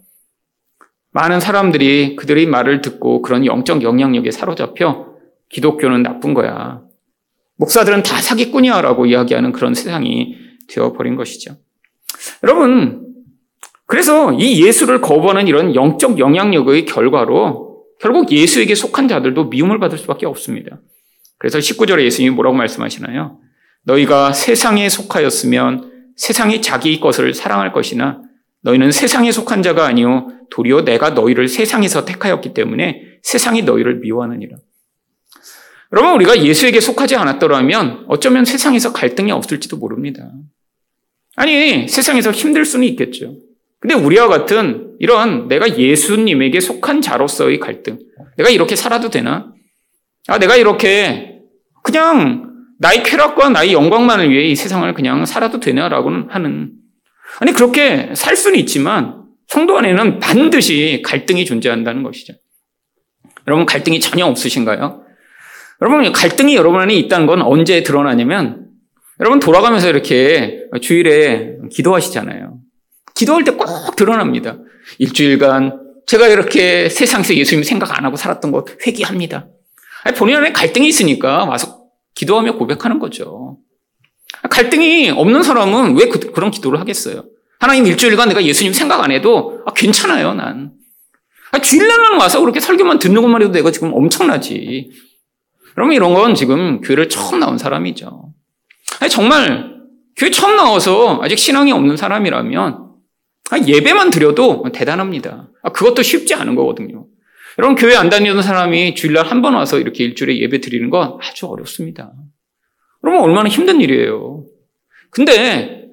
많은 1.13 1.41
사람들이 1.41 2.17
그들의 2.17 2.47
말을 2.47 2.81
듣고 2.81 3.21
그런 3.23 3.45
영적 3.45 3.83
영향력에 3.83 4.31
사로잡혀 4.31 5.07
기독교는 5.51 6.03
나쁜 6.03 6.35
거야. 6.35 6.83
목사들은 7.61 8.03
다 8.03 8.21
사기꾼이야 8.21 8.81
라고 8.81 9.05
이야기하는 9.05 9.53
그런 9.53 9.75
세상이 9.75 10.35
되어버린 10.67 11.15
것이죠. 11.15 11.57
여러분, 12.43 13.07
그래서 13.87 14.33
이 14.33 14.65
예수를 14.65 15.03
거부하는 15.03 15.47
이런 15.47 15.75
영적 15.75 16.19
영향력의 16.19 16.87
결과로 16.87 17.85
결국 18.01 18.33
예수에게 18.33 18.75
속한 18.75 19.09
자들도 19.09 19.45
미움을 19.51 19.79
받을 19.79 19.99
수밖에 19.99 20.25
없습니다. 20.25 20.81
그래서 21.39 21.59
19절에 21.59 22.03
예수님이 22.05 22.35
뭐라고 22.35 22.57
말씀하시나요? 22.57 23.39
너희가 23.85 24.33
세상에 24.33 24.89
속하였으면 24.89 25.91
세상이 26.17 26.63
자기 26.63 26.99
것을 26.99 27.35
사랑할 27.35 27.73
것이나 27.73 28.23
너희는 28.63 28.91
세상에 28.91 29.33
속한 29.33 29.63
자가 29.63 29.87
아니요 29.87 30.29
도리어 30.51 30.85
내가 30.85 31.11
너희를 31.11 31.49
세상에서 31.49 32.05
택하였기 32.05 32.55
때문에 32.55 33.03
세상이 33.23 33.63
너희를 33.63 34.01
미워하느니라. 34.01 34.57
여러분 35.93 36.13
우리가 36.15 36.45
예수에게 36.45 36.81
속하지 36.81 37.17
않았더라면 37.17 38.05
어쩌면 38.09 38.45
세상에서 38.45 38.93
갈등이 38.93 39.33
없을지도 39.33 39.77
모릅니다. 39.77 40.31
아니 41.37 41.89
세상에서 41.89 42.31
힘들 42.31 42.65
수는 42.65 42.87
있겠죠. 42.89 43.35
근데 43.81 43.95
우리와 43.95 44.29
같은 44.29 44.95
이런 44.99 45.49
내가 45.49 45.79
예수님에게 45.79 46.61
속한 46.61 47.01
자로서의 47.01 47.59
갈등, 47.59 47.99
내가 48.37 48.51
이렇게 48.51 48.77
살아도 48.77 49.09
되나? 49.09 49.53
아 50.29 50.39
내가 50.39 50.57
이렇게 50.57 51.41
그냥 51.83 52.51
나의 52.79 53.03
쾌락과 53.03 53.49
나의 53.49 53.73
영광만을 53.73 54.31
위해 54.31 54.49
이 54.49 54.55
세상을 54.55 54.93
그냥 54.95 55.25
살아도 55.25 55.61
되냐라고는 55.61 56.29
하는 56.31 56.73
아니 57.41 57.53
그렇게 57.53 58.13
살 58.15 58.37
수는 58.37 58.59
있지만 58.61 59.25
성도 59.49 59.77
안에는 59.79 60.21
반드시 60.21 61.03
갈등이 61.05 61.45
존재한다는 61.47 62.03
것이죠. 62.03 62.35
여러분 63.49 63.67
갈등이 63.67 63.99
전혀 63.99 64.27
없으신가요? 64.27 65.10
여러분 65.83 66.13
갈등이 66.13 66.55
여러분 66.57 66.81
안에 66.81 66.95
있다는 66.95 67.27
건 67.27 67.43
언제 67.43 67.83
드러나냐면 67.83 68.67
여러분 69.19 69.41
돌아가면서 69.41 69.89
이렇게 69.89 70.65
주일에 70.81 71.57
기도하시잖아요. 71.71 72.59
기도할 73.15 73.45
때 73.45 73.53
꼭 73.53 73.97
드러납니다. 73.97 74.59
일주일간 74.99 75.79
제가 76.07 76.29
이렇게 76.29 76.89
세상에서 76.89 77.35
예수님 77.35 77.63
생각 77.65 77.97
안 77.97 78.05
하고 78.05 78.17
살았던 78.17 78.51
것 78.51 78.67
회개합니다. 78.87 79.49
본인 80.17 80.37
안에 80.37 80.53
갈등이 80.53 80.89
있으니까 80.89 81.45
와서 81.45 81.85
기도하며 82.15 82.57
고백하는 82.57 82.99
거죠. 82.99 83.59
갈등이 84.49 85.11
없는 85.11 85.43
사람은 85.43 85.97
왜 85.97 86.09
그, 86.09 86.33
런 86.41 86.51
기도를 86.51 86.81
하겠어요? 86.81 87.25
하나님 87.59 87.87
일주일간 87.87 88.29
내가 88.29 88.43
예수님 88.43 88.73
생각 88.73 89.03
안 89.05 89.11
해도 89.13 89.63
아, 89.67 89.73
괜찮아요, 89.75 90.33
난. 90.35 90.73
아, 91.53 91.61
주일날만 91.61 92.19
와서 92.19 92.41
그렇게 92.41 92.59
설교만 92.59 92.99
듣는 92.99 93.21
것만 93.21 93.43
해도 93.43 93.53
내가 93.53 93.71
지금 93.71 93.93
엄청나지. 93.93 94.91
그러면 95.75 95.95
이런 95.95 96.15
건 96.15 96.35
지금 96.35 96.81
교회를 96.81 97.09
처음 97.09 97.41
나온 97.41 97.59
사람이죠. 97.59 98.33
아니, 99.01 99.11
정말 99.11 99.81
교회 100.17 100.31
처음 100.31 100.57
나와서 100.57 101.21
아직 101.23 101.39
신앙이 101.39 101.73
없는 101.73 101.97
사람이라면 101.97 102.87
아, 103.53 103.59
예배만 103.59 104.11
드려도 104.11 104.65
대단합니다. 104.73 105.49
아, 105.63 105.73
그것도 105.73 106.03
쉽지 106.03 106.35
않은 106.35 106.55
거거든요. 106.55 107.07
여러분 107.59 107.75
교회 107.77 107.97
안 107.97 108.09
다니던 108.09 108.43
사람이 108.43 108.95
주일날 108.95 109.27
한 109.27 109.43
번 109.43 109.55
와서 109.55 109.79
이렇게 109.79 110.05
일주일에 110.05 110.39
예배 110.41 110.61
드리는 110.61 110.89
건 110.91 111.19
아주 111.21 111.47
어렵습니다. 111.47 112.13
여러분 113.05 113.23
얼마나 113.25 113.49
힘든 113.49 113.81
일이에요. 113.81 114.45
근데 115.11 115.87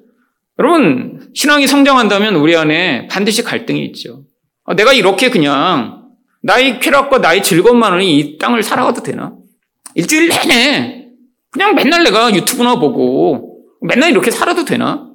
여러분 0.58 1.30
신앙이 1.34 1.66
성장한다면 1.66 2.36
우리 2.36 2.56
안에 2.56 3.08
반드시 3.08 3.42
갈등이 3.42 3.84
있죠. 3.86 4.24
아, 4.64 4.74
내가 4.74 4.92
이렇게 4.92 5.30
그냥 5.30 6.08
나의 6.42 6.78
쾌락과 6.80 7.18
나의 7.18 7.42
즐거움만으로 7.42 8.00
이 8.02 8.38
땅을 8.38 8.62
살아가도 8.62 9.02
되나? 9.02 9.34
일주일 9.98 10.28
내내 10.28 11.08
그냥 11.50 11.74
맨날 11.74 12.04
내가 12.04 12.32
유튜브나 12.32 12.78
보고 12.78 13.64
맨날 13.80 14.10
이렇게 14.12 14.30
살아도 14.30 14.64
되나? 14.64 15.10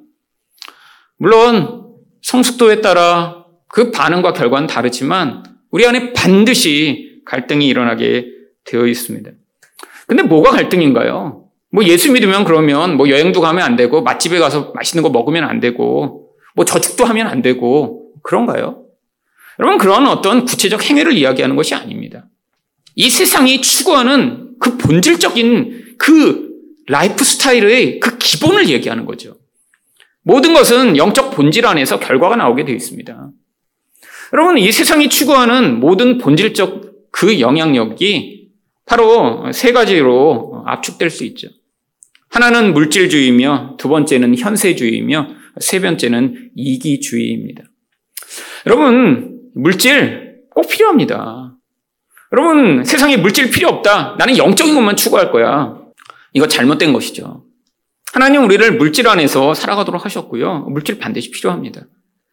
물론 1.16 1.94
성숙도에 2.22 2.82
따라 2.82 3.46
그 3.70 3.92
반응과 3.92 4.34
결과는 4.34 4.68
다르지만 4.68 5.44
우리 5.72 5.88
안에 5.88 6.12
반드시 6.12 7.22
갈등이 7.26 7.66
일어나게 7.66 8.28
되어 8.66 8.86
있습니다. 8.86 9.32
근데 10.06 10.24
뭐가 10.24 10.52
갈등인가요? 10.52 11.46
뭐 11.72 11.84
예수 11.86 12.12
믿으면 12.12 12.44
그러면 12.44 12.98
뭐 12.98 13.08
여행도 13.08 13.40
가면 13.40 13.64
안 13.64 13.78
되고 13.78 14.02
맛집에 14.02 14.38
가서 14.38 14.74
맛있는 14.76 15.02
거 15.02 15.10
먹으면 15.10 15.46
안 15.46 15.62
되고 15.62 16.30
뭐 16.56 16.66
저축도 16.66 17.06
하면 17.06 17.28
안 17.28 17.42
되고 17.42 18.12
그런가요? 18.22 18.84
여러분 19.60 19.78
그런 19.78 20.08
어떤 20.08 20.44
구체적 20.44 20.84
행위를 20.90 21.14
이야기하는 21.14 21.56
것이 21.56 21.74
아닙니다. 21.74 22.26
이 22.96 23.10
세상이 23.10 23.62
추구하는 23.62 24.53
그 24.64 24.78
본질적인 24.78 25.96
그 25.98 26.50
라이프 26.88 27.26
스타일의 27.26 28.00
그 28.00 28.18
기본을 28.18 28.70
얘기하는 28.70 29.04
거죠. 29.06 29.36
모든 30.22 30.54
것은 30.54 30.96
영적 30.96 31.32
본질 31.32 31.66
안에서 31.66 32.00
결과가 32.00 32.38
나오게 32.38 32.64
되어 32.64 32.74
있습니다. 32.74 33.30
여러분, 34.32 34.58
이 34.58 34.72
세상이 34.72 35.10
추구하는 35.10 35.82
모든 35.82 36.18
본질적 36.18 37.12
그 37.12 37.42
영향력이 37.42 38.52
바로 38.86 39.52
세 39.52 39.74
가지로 39.74 40.64
압축될 40.66 41.10
수 41.10 41.26
있죠. 41.26 41.50
하나는 42.30 42.74
물질주의이며, 42.74 43.76
두 43.78 43.90
번째는 43.90 44.38
현세주의이며, 44.38 45.28
세 45.60 45.82
번째는 45.82 46.52
이기주의입니다. 46.56 47.64
여러분, 48.66 49.42
물질 49.56 50.38
꼭 50.50 50.70
필요합니다. 50.70 51.43
여러분, 52.34 52.84
세상에 52.84 53.16
물질 53.18 53.52
필요 53.52 53.70
없다. 53.70 54.16
나는 54.18 54.38
영적인 54.38 54.74
것만 54.74 54.96
추구할 54.96 55.32
거야. 55.32 55.76
이거 56.34 56.48
잘못된 56.48 56.92
것이죠. 56.92 57.46
하나님 58.12 58.44
우리를 58.44 58.78
물질 58.78 59.08
안에서 59.08 59.54
살아가도록 59.54 60.04
하셨고요. 60.04 60.66
물질 60.70 60.98
반드시 60.98 61.30
필요합니다. 61.32 61.82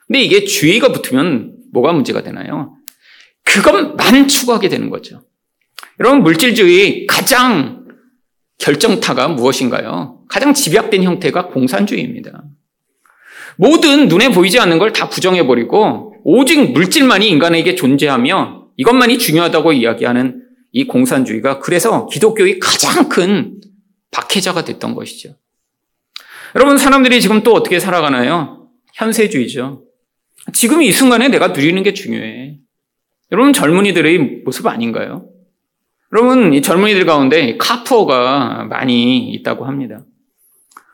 근데 0.06 0.20
이게 0.22 0.44
주의가 0.44 0.88
붙으면 0.92 1.54
뭐가 1.72 1.92
문제가 1.92 2.22
되나요? 2.22 2.74
그것만 3.44 4.26
추구하게 4.28 4.68
되는 4.68 4.88
거죠. 4.90 5.22
여러분, 5.98 6.22
물질주의 6.22 7.06
가장 7.06 7.84
결정타가 8.58 9.28
무엇인가요? 9.28 10.20
가장 10.28 10.54
집약된 10.54 11.02
형태가 11.02 11.48
공산주의입니다. 11.48 12.42
모든 13.56 14.08
눈에 14.08 14.30
보이지 14.30 14.58
않는 14.60 14.78
걸 14.78 14.92
다 14.92 15.08
부정해버리고 15.10 16.14
오직 16.24 16.72
물질만이 16.72 17.28
인간에게 17.28 17.74
존재하며 17.74 18.60
이것만이 18.80 19.18
중요하다고 19.18 19.74
이야기하는 19.74 20.42
이 20.72 20.86
공산주의가 20.86 21.58
그래서 21.58 22.06
기독교의 22.06 22.58
가장 22.60 23.10
큰 23.10 23.60
박해자가 24.10 24.64
됐던 24.64 24.94
것이죠. 24.94 25.36
여러분, 26.54 26.78
사람들이 26.78 27.20
지금 27.20 27.42
또 27.42 27.52
어떻게 27.52 27.78
살아가나요? 27.78 28.68
현세주의죠. 28.94 29.82
지금 30.54 30.80
이 30.82 30.90
순간에 30.92 31.28
내가 31.28 31.48
누리는 31.48 31.82
게 31.82 31.92
중요해. 31.92 32.56
여러분 33.32 33.52
젊은이들의 33.52 34.42
모습 34.44 34.66
아닌가요? 34.66 35.26
여러분 36.12 36.52
이 36.52 36.62
젊은이들 36.62 37.04
가운데 37.04 37.56
카푸어가 37.58 38.64
많이 38.68 39.30
있다고 39.30 39.66
합니다. 39.66 40.04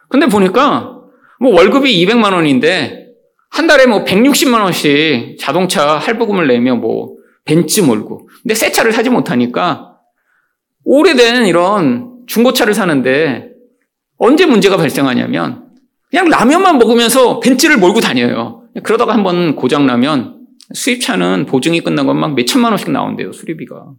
근데 0.09 0.27
보니까 0.27 1.01
뭐 1.41 1.55
월급이 1.55 2.05
200만 2.05 2.35
원인데 2.35 3.07
한 3.49 3.67
달에 3.67 3.87
뭐 3.87 4.05
160만 4.05 4.61
원씩 4.61 5.39
자동차 5.39 5.97
할부금을 5.97 6.49
내며 6.49 6.75
뭐 6.77 7.16
벤츠 7.47 7.81
몰고 7.81 8.29
근데 8.43 8.55
새 8.55 8.71
차를 8.71 8.93
사지 8.93 9.09
못하니까 9.09 9.97
오래된 10.85 11.47
이런 11.47 12.19
중고차를 12.27 12.75
사는데 12.75 13.51
언제 14.19 14.45
문제가 14.47 14.77
발생하냐면 14.77 15.71
그냥 16.11 16.29
라면만 16.29 16.79
먹으면서 16.79 17.41
벤츠를 17.41 17.79
몰고 17.79 18.01
다녀요. 18.01 18.65
그러다가 18.83 19.15
한 19.15 19.23
번 19.23 19.57
고장나면 19.57 20.47
수입차는 20.75 21.47
보증이 21.47 21.81
끝난 21.81 22.07
건막 22.07 22.35
몇천만 22.35 22.73
원씩 22.73 22.91
나온대요, 22.91 23.33
수리비가. 23.33 23.93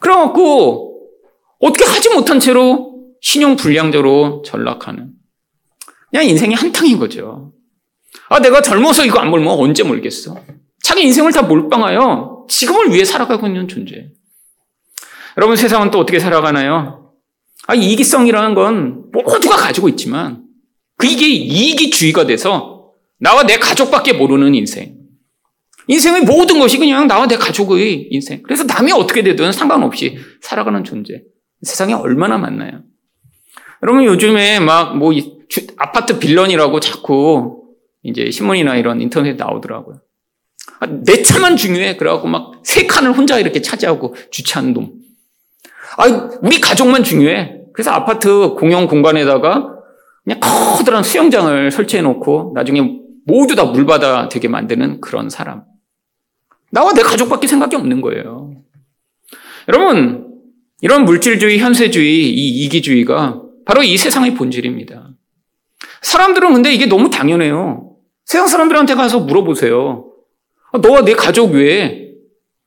그래갖고 0.00 1.00
어떻게 1.60 1.84
하지 1.84 2.10
못한 2.10 2.38
채로 2.40 2.98
신용 3.20 3.56
불량자로 3.56 4.42
전락하는. 4.44 5.10
그냥 6.10 6.26
인생이 6.26 6.54
한탕인 6.54 6.98
거죠. 6.98 7.52
아, 8.28 8.40
내가 8.40 8.62
젊어서 8.62 9.04
이거 9.04 9.18
안 9.20 9.30
몰면 9.30 9.48
언제 9.52 9.82
몰겠어? 9.82 10.36
자기 10.82 11.02
인생을 11.02 11.32
다 11.32 11.42
몰빵하여 11.42 12.29
지금을 12.50 12.92
위해 12.92 13.04
살아가고 13.04 13.46
있는 13.46 13.68
존재. 13.68 14.10
여러분 15.36 15.56
세상은 15.56 15.90
또 15.90 15.98
어떻게 16.00 16.18
살아가나요? 16.18 17.12
아, 17.66 17.74
이기성이라는 17.74 18.54
건 18.54 19.10
모두가 19.12 19.56
가지고 19.56 19.88
있지만 19.88 20.44
그게 20.96 21.28
이기주의가 21.28 22.26
돼서 22.26 22.92
나와 23.18 23.44
내 23.44 23.58
가족밖에 23.58 24.14
모르는 24.14 24.54
인생. 24.54 24.98
인생의 25.86 26.22
모든 26.22 26.58
것이 26.58 26.78
그냥 26.78 27.06
나와 27.06 27.26
내 27.26 27.36
가족의 27.36 28.08
인생. 28.10 28.42
그래서 28.42 28.64
남이 28.64 28.92
어떻게 28.92 29.22
되든 29.22 29.52
상관없이 29.52 30.18
살아가는 30.42 30.84
존재. 30.84 31.22
세상에 31.62 31.94
얼마나 31.94 32.38
많나요? 32.38 32.82
여러분 33.82 34.04
요즘에 34.04 34.60
막 34.60 34.94
뭐 34.94 35.12
아파트 35.76 36.18
빌런이라고 36.18 36.80
자꾸 36.80 37.64
이제 38.02 38.30
신문이나 38.30 38.76
이런 38.76 39.00
인터넷에 39.00 39.36
나오더라고요. 39.36 40.00
아, 40.80 40.86
내 40.86 41.22
차만 41.22 41.56
중요해. 41.56 41.96
그래갖고 41.96 42.28
막 42.28 42.50
세 42.62 42.86
칸을 42.86 43.12
혼자 43.12 43.38
이렇게 43.38 43.60
차지하고 43.62 44.14
주차하는 44.30 44.74
놈. 44.74 44.92
아, 45.96 46.04
우리 46.42 46.60
가족만 46.60 47.02
중요해. 47.04 47.62
그래서 47.72 47.90
아파트 47.90 48.50
공용 48.50 48.86
공간에다가 48.86 49.74
그냥 50.24 50.40
커다란 50.40 51.02
수영장을 51.02 51.70
설치해 51.70 52.02
놓고 52.02 52.52
나중에 52.54 52.98
모두 53.26 53.54
다 53.54 53.64
물받아 53.64 54.28
되게 54.28 54.48
만드는 54.48 55.00
그런 55.00 55.30
사람. 55.30 55.64
나와 56.70 56.92
내 56.92 57.02
가족밖에 57.02 57.46
생각이 57.46 57.76
없는 57.76 58.00
거예요. 58.00 58.52
여러분, 59.68 60.28
이런 60.80 61.04
물질주의, 61.04 61.58
현세주의, 61.58 62.28
이 62.30 62.64
이기주의가 62.64 63.42
바로 63.66 63.82
이 63.82 63.96
세상의 63.96 64.34
본질입니다. 64.34 65.10
사람들은 66.02 66.52
근데 66.52 66.72
이게 66.72 66.86
너무 66.86 67.10
당연해요. 67.10 67.96
세상 68.24 68.46
사람들한테 68.46 68.94
가서 68.94 69.20
물어보세요. 69.20 70.09
아, 70.72 70.78
너와 70.78 71.02
내 71.02 71.14
가족 71.14 71.52
외에 71.52 72.10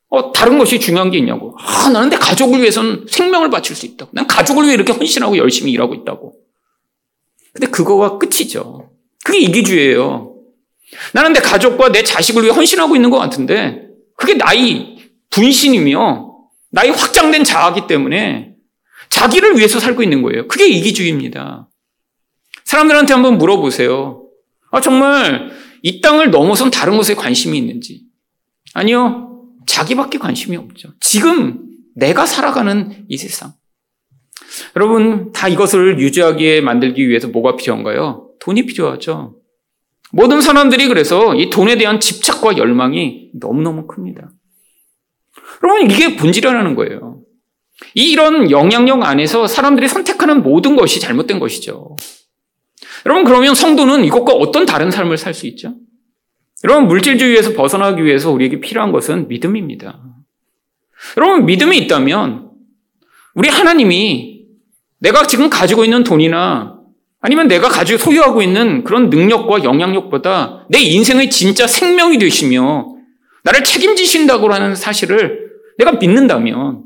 어, 0.10 0.32
다른 0.32 0.60
것이 0.60 0.80
중요한 0.80 1.10
게 1.10 1.18
있냐고. 1.18 1.56
아, 1.60 1.90
나는 1.90 2.10
내 2.10 2.18
가족을 2.18 2.60
위해서는 2.60 3.06
생명을 3.10 3.50
바칠 3.50 3.76
수 3.76 3.86
있다고. 3.86 4.12
난 4.14 4.28
가족을 4.28 4.66
위해 4.66 4.74
이렇게 4.76 4.94
헌신하고 4.94 5.38
열심히 5.38 5.72
일하고 5.72 5.96
있다고. 5.96 6.34
근데 7.52 7.68
그거가 7.68 8.20
끝이죠. 8.20 8.92
그게 9.24 9.40
이기주의예요. 9.40 10.36
나는 11.14 11.34
내 11.34 11.40
가족과 11.40 11.92
내 11.92 12.04
자식을 12.04 12.44
위해 12.44 12.54
헌신하고 12.54 12.96
있는 12.96 13.10
것 13.10 13.18
같은데 13.18 13.88
그게 14.16 14.36
나의 14.36 14.98
분신이며 15.32 16.34
나의 16.70 16.92
확장된 16.92 17.44
자아기 17.44 17.88
때문에 17.88 18.54
자기를 19.10 19.58
위해서 19.58 19.80
살고 19.80 20.04
있는 20.04 20.22
거예요. 20.22 20.48
그게 20.48 20.68
이기주의입니다. 20.68 21.68
사람들한테 22.66 23.14
한번 23.14 23.38
물어보세요. 23.38 24.28
아, 24.72 24.82
정말 24.82 25.52
이 25.84 26.00
땅을 26.02 26.32
넘어선 26.32 26.72
다른 26.72 26.98
것에 26.98 27.14
관심이 27.14 27.58
있는지. 27.58 28.04
아니요. 28.74 29.30
자기밖에 29.68 30.18
관심이 30.18 30.58
없죠. 30.58 30.94
지금 31.00 31.60
내가 31.96 32.26
살아가는 32.26 33.06
이 33.08 33.18
세상. 33.18 33.54
여러분, 34.76 35.32
다 35.34 35.48
이것을 35.48 36.00
유지하게 36.00 36.62
만들기 36.62 37.08
위해서 37.08 37.28
뭐가 37.28 37.56
필요한가요? 37.58 38.30
돈이 38.40 38.66
필요하죠. 38.66 39.36
모든 40.12 40.42
사람들이 40.42 40.88
그래서 40.88 41.36
이 41.36 41.50
돈에 41.50 41.76
대한 41.76 42.00
집착과 42.00 42.58
열망이 42.58 43.32
너무너무 43.34 43.86
큽니다. 43.88 44.32
여러분, 45.64 45.92
이게 45.92 46.16
본질이라는 46.16 46.76
거예요. 46.76 47.22
이런 47.94 48.52
영향력 48.52 49.04
안에서 49.04 49.48
사람들이 49.48 49.90
선택하는 49.90 50.44
모든 50.44 50.76
것이 50.76 51.00
잘못된 51.00 51.40
것이죠. 51.40 51.98
여러분, 53.06 53.26
그러면 53.26 53.56
성도는 53.56 54.06
이것과 54.06 54.34
어떤 54.34 54.66
다른 54.66 54.92
삶을 54.92 55.18
살 55.18 55.34
수 55.34 55.48
있죠? 55.48 55.76
여러분, 56.64 56.88
물질주의에서 56.88 57.54
벗어나기 57.54 58.04
위해서 58.04 58.32
우리에게 58.32 58.60
필요한 58.60 58.92
것은 58.92 59.28
믿음입니다. 59.28 60.02
여러분, 61.18 61.46
믿음이 61.46 61.78
있다면 61.80 62.50
우리 63.36 63.50
하나님이 63.50 64.46
내가 65.00 65.28
지금 65.28 65.50
가지고 65.50 65.84
있는 65.84 66.04
돈이나 66.04 66.80
아니면 67.20 67.48
내가 67.48 67.68
가지고 67.68 67.98
소유하고 67.98 68.42
있는 68.42 68.84
그런 68.84 69.10
능력과 69.10 69.64
영향력보다 69.64 70.66
내 70.70 70.80
인생의 70.80 71.30
진짜 71.30 71.68
생명이 71.68 72.18
되시며 72.20 72.96
나를 73.44 73.64
책임지신다고 73.64 74.54
하는 74.54 74.76
사실을 74.76 75.52
내가 75.78 75.94
믿는다면 75.94 76.84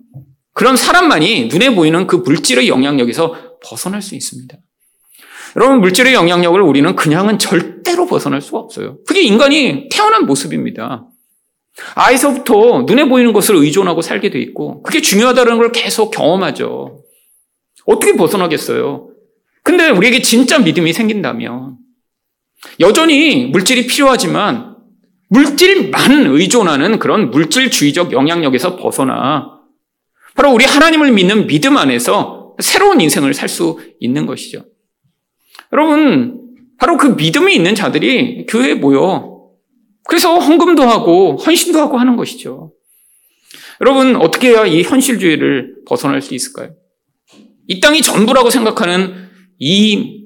그런 0.54 0.76
사람만이 0.76 1.48
눈에 1.48 1.76
보이는 1.76 2.08
그 2.08 2.16
물질의 2.18 2.68
영향력에서 2.68 3.60
벗어날 3.64 4.02
수 4.02 4.16
있습니다. 4.16 4.58
여러분, 5.56 5.82
물질의 5.82 6.14
영향력을 6.14 6.60
우리는 6.62 6.96
그냥은 6.96 7.40
절대로 7.40 8.06
벗어날 8.06 8.42
수가 8.42 8.60
없어요. 8.60 8.98
그게 9.08 9.22
인간이 9.22 9.88
태어난 9.90 10.26
모습입니다. 10.26 11.08
아이서부터 11.96 12.84
눈에 12.88 13.06
보이는 13.06 13.34
것을 13.34 13.56
의존하고 13.56 14.02
살게 14.02 14.30
돼 14.30 14.40
있고, 14.40 14.82
그게 14.84 15.02
중요하다는 15.02 15.58
걸 15.58 15.72
계속 15.72 16.12
경험하죠. 16.12 17.04
어떻게 17.86 18.16
벗어나겠어요? 18.16 19.10
근데 19.64 19.90
우리에게 19.90 20.22
진짜 20.22 20.60
믿음이 20.60 20.94
생긴다면, 20.94 21.78
여전히 22.80 23.46
물질이 23.46 23.88
필요하지만, 23.88 24.76
물질만 25.30 26.28
의존하는 26.28 27.00
그런 27.00 27.32
물질주의적 27.32 28.12
영향력에서 28.12 28.78
벗어나, 28.78 29.60
바로 30.36 30.52
우리 30.52 30.66
하나님을 30.66 31.12
믿는 31.12 31.48
믿음 31.48 31.78
안에서 31.78 32.56
새로운 32.60 33.02
인생을 33.02 33.34
살 33.34 33.50
수 33.50 33.80
있는 34.00 34.26
것이죠. 34.26 34.66
여러분, 35.78 36.42
바로 36.80 36.98
그 36.98 37.08
믿음이 37.08 37.54
있는 37.56 37.76
자들이 37.76 38.48
교회에 38.48 38.74
모여. 38.74 39.38
그래서 40.08 40.40
헌금도 40.40 40.82
하고 40.82 41.36
헌신도 41.36 41.80
하고 41.80 42.00
하는 42.00 42.16
것이죠. 42.16 42.72
여러분, 43.82 44.16
어떻게 44.16 44.50
해야 44.50 44.66
이 44.66 44.82
현실주의를 44.82 45.84
벗어날 45.88 46.24
수 46.24 46.34
있을까요? 46.34 46.72
이 47.68 47.80
땅이 47.80 48.02
전부라고 48.02 48.50
생각하는 48.50 49.28
이 49.60 50.26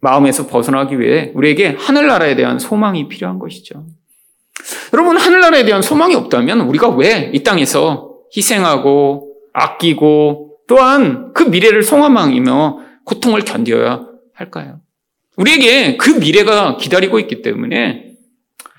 마음에서 0.00 0.46
벗어나기 0.46 1.00
위해 1.00 1.32
우리에게 1.34 1.76
하늘나라에 1.76 2.36
대한 2.36 2.60
소망이 2.60 3.08
필요한 3.08 3.40
것이죠. 3.40 3.86
여러분, 4.92 5.16
하늘나라에 5.16 5.64
대한 5.64 5.82
소망이 5.82 6.14
없다면 6.14 6.60
우리가 6.60 6.90
왜 6.90 7.32
이 7.34 7.42
땅에서 7.42 8.12
희생하고 8.36 9.34
아끼고 9.52 10.58
또한 10.68 11.32
그 11.32 11.42
미래를 11.42 11.82
소망이며 11.82 12.78
고통을 13.04 13.40
견뎌야 13.40 14.13
할까요? 14.34 14.80
우리에게 15.36 15.96
그 15.96 16.10
미래가 16.10 16.76
기다리고 16.76 17.18
있기 17.20 17.42
때문에 17.42 18.14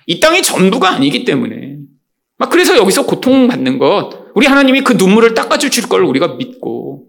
이 0.07 0.19
땅이 0.19 0.41
전부가 0.41 0.89
아니기 0.91 1.25
때문에 1.25 1.77
막 2.37 2.49
그래서 2.49 2.77
여기서 2.77 3.05
고통받는 3.05 3.79
것 3.79 4.27
우리 4.35 4.45
하나님이 4.47 4.81
그 4.81 4.93
눈물을 4.93 5.33
닦아주실 5.33 5.89
걸 5.89 6.03
우리가 6.03 6.35
믿고 6.35 7.07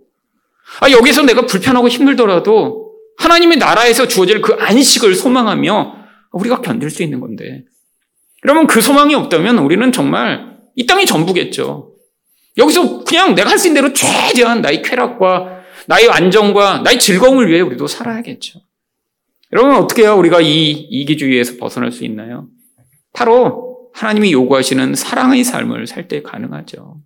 아 0.80 0.90
여기서 0.90 1.22
내가 1.22 1.46
불편하고 1.46 1.88
힘들더라도 1.88 2.92
하나님의 3.18 3.58
나라에서 3.58 4.08
주어질 4.08 4.40
그 4.40 4.54
안식을 4.54 5.14
소망하며 5.14 5.96
우리가 6.32 6.60
견딜 6.60 6.90
수 6.90 7.02
있는 7.02 7.20
건데 7.20 7.64
그러면 8.42 8.66
그 8.66 8.80
소망이 8.80 9.14
없다면 9.14 9.58
우리는 9.58 9.90
정말 9.92 10.56
이 10.74 10.86
땅이 10.86 11.06
전부겠죠. 11.06 11.92
여기서 12.58 13.04
그냥 13.04 13.34
내가 13.34 13.50
할 13.50 13.58
수 13.58 13.66
있는 13.68 13.82
대로 13.82 13.92
최대한 13.92 14.60
나의 14.60 14.82
쾌락과 14.82 15.55
나의 15.88 16.08
안정과 16.10 16.80
나의 16.80 16.98
즐거움을 16.98 17.48
위해 17.50 17.60
우리도 17.60 17.86
살아야겠죠. 17.86 18.60
여러분, 19.52 19.76
어떻게 19.76 20.02
해야 20.02 20.12
우리가 20.12 20.40
이 20.40 20.70
이기주의에서 20.70 21.56
벗어날 21.58 21.92
수 21.92 22.04
있나요? 22.04 22.48
바로 23.12 23.90
하나님이 23.94 24.32
요구하시는 24.32 24.94
사랑의 24.94 25.44
삶을 25.44 25.86
살 25.86 26.08
때 26.08 26.22
가능하죠. 26.22 27.00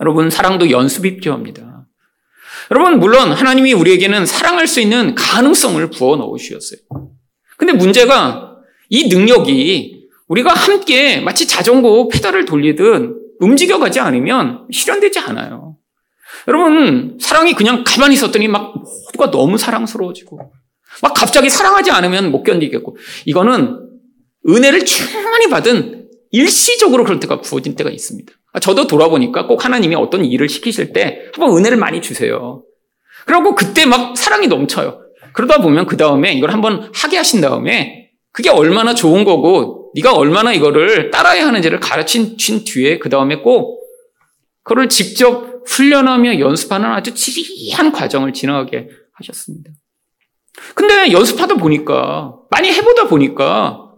여러분, 0.00 0.30
사랑도 0.30 0.70
연습이 0.70 1.16
필요합니다. 1.16 1.86
여러분, 2.70 3.00
물론 3.00 3.32
하나님이 3.32 3.72
우리에게는 3.72 4.26
사랑할 4.26 4.66
수 4.66 4.80
있는 4.80 5.14
가능성을 5.14 5.90
부어 5.90 6.16
넣으셨어요. 6.16 6.80
근데 7.56 7.72
문제가 7.72 8.56
이 8.88 9.08
능력이 9.08 10.08
우리가 10.28 10.52
함께 10.52 11.20
마치 11.20 11.46
자전거 11.46 12.08
페달을 12.08 12.44
돌리듯 12.44 13.36
움직여가지 13.40 14.00
않으면 14.00 14.66
실현되지 14.70 15.18
않아요. 15.20 15.71
여러분, 16.48 17.18
사랑이 17.20 17.54
그냥 17.54 17.84
가만히 17.86 18.14
있었더니 18.14 18.48
막 18.48 18.74
모두가 18.74 19.30
너무 19.30 19.58
사랑스러워지고, 19.58 20.52
막 21.02 21.14
갑자기 21.14 21.48
사랑하지 21.50 21.90
않으면 21.90 22.30
못 22.30 22.42
견디겠고, 22.42 22.96
이거는 23.26 23.88
은혜를 24.48 24.84
충만히 24.84 25.48
받은 25.48 26.08
일시적으로 26.30 27.04
그럴 27.04 27.20
때가 27.20 27.40
부어진 27.40 27.76
때가 27.76 27.90
있습니다. 27.90 28.32
저도 28.60 28.86
돌아보니까 28.86 29.46
꼭 29.46 29.64
하나님이 29.64 29.94
어떤 29.94 30.24
일을 30.24 30.48
시키실 30.48 30.92
때 30.92 31.30
한번 31.34 31.56
은혜를 31.56 31.78
많이 31.78 32.02
주세요. 32.02 32.62
그리고 33.26 33.54
그때 33.54 33.86
막 33.86 34.16
사랑이 34.16 34.48
넘쳐요. 34.48 35.00
그러다 35.32 35.62
보면 35.62 35.86
그 35.86 35.96
다음에 35.96 36.32
이걸 36.32 36.50
한번 36.50 36.90
하게 36.94 37.16
하신 37.16 37.40
다음에 37.40 38.10
그게 38.32 38.50
얼마나 38.50 38.94
좋은 38.94 39.24
거고 39.24 39.92
네가 39.94 40.14
얼마나 40.14 40.52
이거를 40.52 41.10
따라야 41.10 41.46
하는지를 41.46 41.80
가르친 41.80 42.36
뒤에 42.64 42.98
그 42.98 43.08
다음에 43.08 43.36
꼭 43.36 43.82
그걸 44.62 44.88
직접 44.88 45.51
훈련하며 45.66 46.38
연습하는 46.38 46.90
아주 46.90 47.14
지리한 47.14 47.92
과정을 47.92 48.32
지나가게 48.32 48.88
하셨습니다. 49.14 49.70
근데 50.74 51.12
연습하다 51.12 51.56
보니까, 51.56 52.36
많이 52.50 52.70
해보다 52.70 53.08
보니까, 53.08 53.92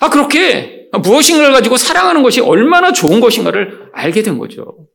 아, 0.00 0.10
그렇게 0.10 0.88
무엇인가를 0.92 1.52
가지고 1.52 1.76
사랑하는 1.76 2.22
것이 2.22 2.40
얼마나 2.40 2.92
좋은 2.92 3.20
것인가를 3.20 3.90
알게 3.92 4.22
된 4.22 4.38
거죠. 4.38 4.86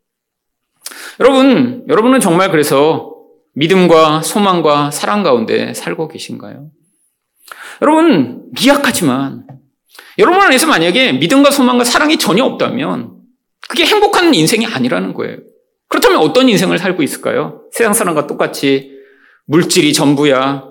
여러분, 1.20 1.86
여러분은 1.90 2.20
정말 2.20 2.52
그래서 2.52 3.16
믿음과 3.54 4.22
소망과 4.22 4.92
사랑 4.92 5.24
가운데 5.24 5.74
살고 5.74 6.08
계신가요? 6.08 6.70
여러분, 7.82 8.50
미약하지만, 8.54 9.48
여러분 10.18 10.42
안에서 10.42 10.68
만약에 10.68 11.14
믿음과 11.14 11.52
소망과 11.52 11.84
사랑이 11.84 12.18
전혀 12.18 12.44
없다면, 12.46 13.20
그게 13.68 13.86
행복한 13.86 14.34
인생이 14.34 14.66
아니라는 14.66 15.14
거예요. 15.14 15.38
그렇다면 15.90 16.20
어떤 16.20 16.48
인생을 16.48 16.78
살고 16.78 17.04
있을까요? 17.04 17.64
세상 17.72 17.94
사람과 17.94 18.28
똑같이 18.28 18.92
물질이 19.46 19.94
전부야. 19.94 20.64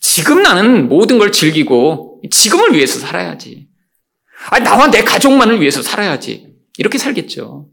지금 0.00 0.42
나는 0.42 0.88
모든 0.88 1.18
걸 1.18 1.32
즐기고 1.32 2.22
지금을 2.30 2.72
위해서 2.72 2.98
살아야지. 2.98 3.68
아니, 4.50 4.64
나와 4.64 4.90
내 4.90 5.02
가족만을 5.02 5.60
위해서 5.60 5.82
살아야지. 5.82 6.54
이렇게 6.78 6.98
살겠죠. 6.98 7.68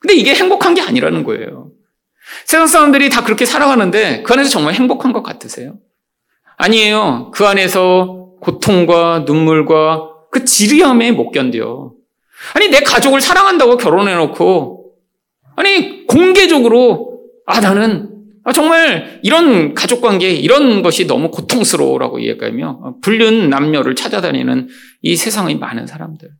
근데 0.00 0.14
이게 0.14 0.34
행복한 0.34 0.74
게 0.74 0.82
아니라는 0.82 1.24
거예요. 1.24 1.70
세상 2.44 2.66
사람들이 2.66 3.10
다 3.10 3.22
그렇게 3.22 3.44
살아가는데 3.44 4.22
그 4.22 4.32
안에서 4.32 4.50
정말 4.50 4.74
행복한 4.74 5.12
것 5.12 5.22
같으세요? 5.22 5.76
아니에요. 6.56 7.30
그 7.32 7.46
안에서 7.46 8.30
고통과 8.40 9.24
눈물과 9.26 10.08
그 10.30 10.44
지리함에 10.44 11.12
못 11.12 11.30
견뎌. 11.30 11.92
아니, 12.54 12.68
내 12.68 12.80
가족을 12.80 13.20
사랑한다고 13.20 13.76
결혼해놓고, 13.76 14.73
아니, 15.56 16.06
공개적으로, 16.06 17.20
아, 17.46 17.60
나는, 17.60 18.10
아, 18.44 18.52
정말 18.52 19.20
이런 19.22 19.74
가족 19.74 20.00
관계, 20.00 20.30
이런 20.30 20.82
것이 20.82 21.06
너무 21.06 21.30
고통스러워라고 21.30 22.18
이야기하며, 22.18 22.96
불륜 23.02 23.48
남녀를 23.50 23.94
찾아다니는 23.94 24.68
이 25.02 25.16
세상의 25.16 25.58
많은 25.58 25.86
사람들. 25.86 26.30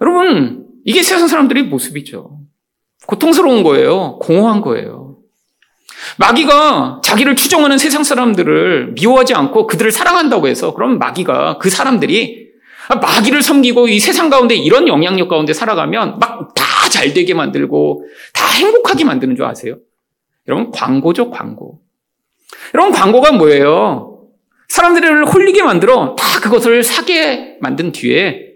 여러분, 0.00 0.66
이게 0.84 1.02
세상 1.02 1.28
사람들의 1.28 1.64
모습이죠. 1.64 2.40
고통스러운 3.06 3.62
거예요. 3.62 4.18
공허한 4.20 4.60
거예요. 4.60 5.18
마귀가 6.18 7.00
자기를 7.04 7.36
추종하는 7.36 7.78
세상 7.78 8.02
사람들을 8.02 8.92
미워하지 8.94 9.34
않고 9.34 9.66
그들을 9.66 9.92
사랑한다고 9.92 10.48
해서 10.48 10.74
그럼 10.74 10.98
마귀가 10.98 11.58
그 11.58 11.70
사람들이 11.70 12.48
마귀를 13.00 13.42
섬기고 13.42 13.88
이 13.88 14.00
세상 14.00 14.28
가운데 14.28 14.56
이런 14.56 14.88
영향력 14.88 15.28
가운데 15.28 15.52
살아가면 15.52 16.18
막 16.18 16.54
다 16.54 16.71
잘 16.92 17.14
되게 17.14 17.34
만들고 17.34 18.04
다 18.34 18.46
행복하게 18.46 19.04
만드는 19.04 19.34
줄 19.34 19.44
아세요? 19.44 19.76
여러분 20.46 20.70
광고죠 20.70 21.30
광고. 21.30 21.80
여러분 22.74 22.92
광고가 22.92 23.32
뭐예요? 23.32 24.28
사람들을 24.68 25.26
홀리게 25.26 25.62
만들어 25.62 26.14
다 26.16 26.40
그것을 26.40 26.82
사게 26.82 27.58
만든 27.60 27.92
뒤에 27.92 28.52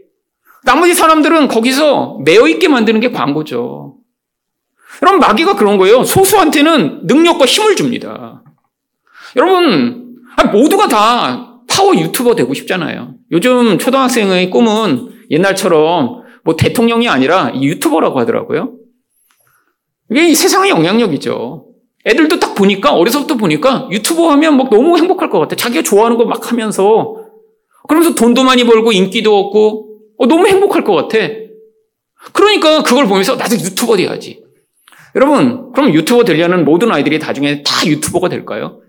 나머지 0.64 0.94
사람들은 0.94 1.49
거기서 1.49 2.18
매여 2.25 2.49
있게 2.49 2.68
만드는 2.68 3.01
게 3.01 3.11
광고죠. 3.11 3.96
여러분, 5.03 5.20
마귀가 5.20 5.55
그런 5.57 5.79
거예요. 5.79 6.03
소수한테는 6.05 7.03
능력과 7.05 7.44
힘을 7.44 7.77
줍니다. 7.77 8.42
여러분, 9.37 10.16
모두가 10.53 10.88
다 10.88 11.61
파워 11.68 11.94
유튜버 11.94 12.35
되고 12.35 12.53
싶잖아요. 12.53 13.14
요즘 13.31 13.79
초등학생의 13.79 14.51
꿈은 14.51 15.11
옛날처럼 15.31 16.22
뭐 16.46 16.54
대통령이 16.56 17.09
아니라 17.09 17.52
유튜버라고 17.61 18.20
하더라고요. 18.20 18.72
이게 20.11 20.32
세상의 20.32 20.70
영향력이죠. 20.70 21.66
애들도 22.06 22.38
딱 22.38 22.54
보니까, 22.54 22.94
어려서부터 22.94 23.37
보니까 23.37 23.88
유튜버 23.90 24.30
하면 24.30 24.56
막 24.56 24.70
너무 24.70 24.96
행복할 24.96 25.28
것 25.28 25.40
같아. 25.40 25.56
자기가 25.56 25.82
좋아하는 25.82 26.16
거 26.16 26.24
막 26.24 26.52
하면서, 26.52 27.16
그러면서 27.88 28.14
돈도 28.14 28.44
많이 28.44 28.62
벌고 28.62 28.92
인기도 28.92 29.37
얻고, 29.40 29.98
어, 30.18 30.26
너무 30.26 30.46
행복할 30.46 30.85
것 30.85 30.94
같아. 30.94 31.18
그러니까 32.32 32.85
그걸 32.85 33.09
보면서 33.09 33.35
나도 33.35 33.56
유튜버 33.56 33.96
돼야지. 33.96 34.44
여러분, 35.16 35.72
그럼 35.72 35.92
유튜버 35.94 36.22
되려는 36.24 36.64
모든 36.64 36.92
아이들이 36.92 37.18
나중에 37.18 37.64
다 37.64 37.85
유튜버가 37.85 38.28
될까요? 38.28 38.80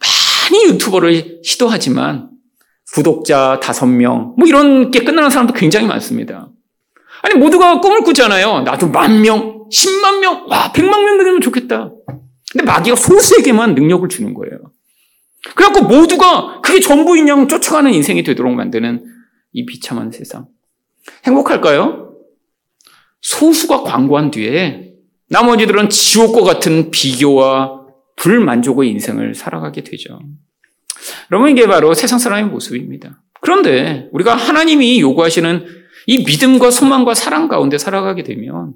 많이 0.00 0.64
유튜버를 0.72 1.40
시도하지만 1.44 2.30
구독자 2.96 3.60
다섯 3.60 3.84
명, 3.84 4.34
뭐 4.38 4.48
이런 4.48 4.90
게 4.90 5.00
끝나는 5.00 5.28
사람도 5.28 5.52
굉장히 5.52 5.86
많습니다. 5.86 6.48
아니, 7.20 7.34
모두가 7.34 7.82
꿈을 7.82 8.00
꾸잖아요. 8.00 8.62
나도 8.62 8.88
만 8.88 9.20
명, 9.20 9.66
십만 9.70 10.20
명, 10.20 10.46
와, 10.48 10.72
백만 10.72 11.04
명 11.04 11.18
되면 11.18 11.42
좋겠다. 11.42 11.90
근데 12.50 12.64
마귀가 12.64 12.96
소수에게만 12.96 13.74
능력을 13.74 14.08
주는 14.08 14.32
거예요. 14.32 14.72
그래갖고 15.54 15.86
모두가 15.86 16.62
그게 16.62 16.80
전부인 16.80 17.28
양 17.28 17.48
쫓아가는 17.48 17.92
인생이 17.92 18.22
되도록 18.22 18.54
만드는 18.54 19.04
이 19.52 19.66
비참한 19.66 20.10
세상. 20.10 20.46
행복할까요? 21.26 22.14
소수가 23.20 23.82
광고한 23.82 24.30
뒤에 24.30 24.94
나머지들은 25.28 25.90
지옥과 25.90 26.44
같은 26.44 26.90
비교와 26.90 27.82
불만족의 28.16 28.88
인생을 28.88 29.34
살아가게 29.34 29.84
되죠. 29.84 30.18
여러분, 31.30 31.50
이게 31.50 31.66
바로 31.66 31.94
세상 31.94 32.18
사람의 32.18 32.46
모습입니다. 32.46 33.22
그런데 33.40 34.08
우리가 34.12 34.34
하나님이 34.34 35.00
요구하시는 35.00 35.66
이 36.06 36.24
믿음과 36.24 36.70
소망과 36.70 37.14
사랑 37.14 37.48
가운데 37.48 37.78
살아가게 37.78 38.22
되면 38.22 38.74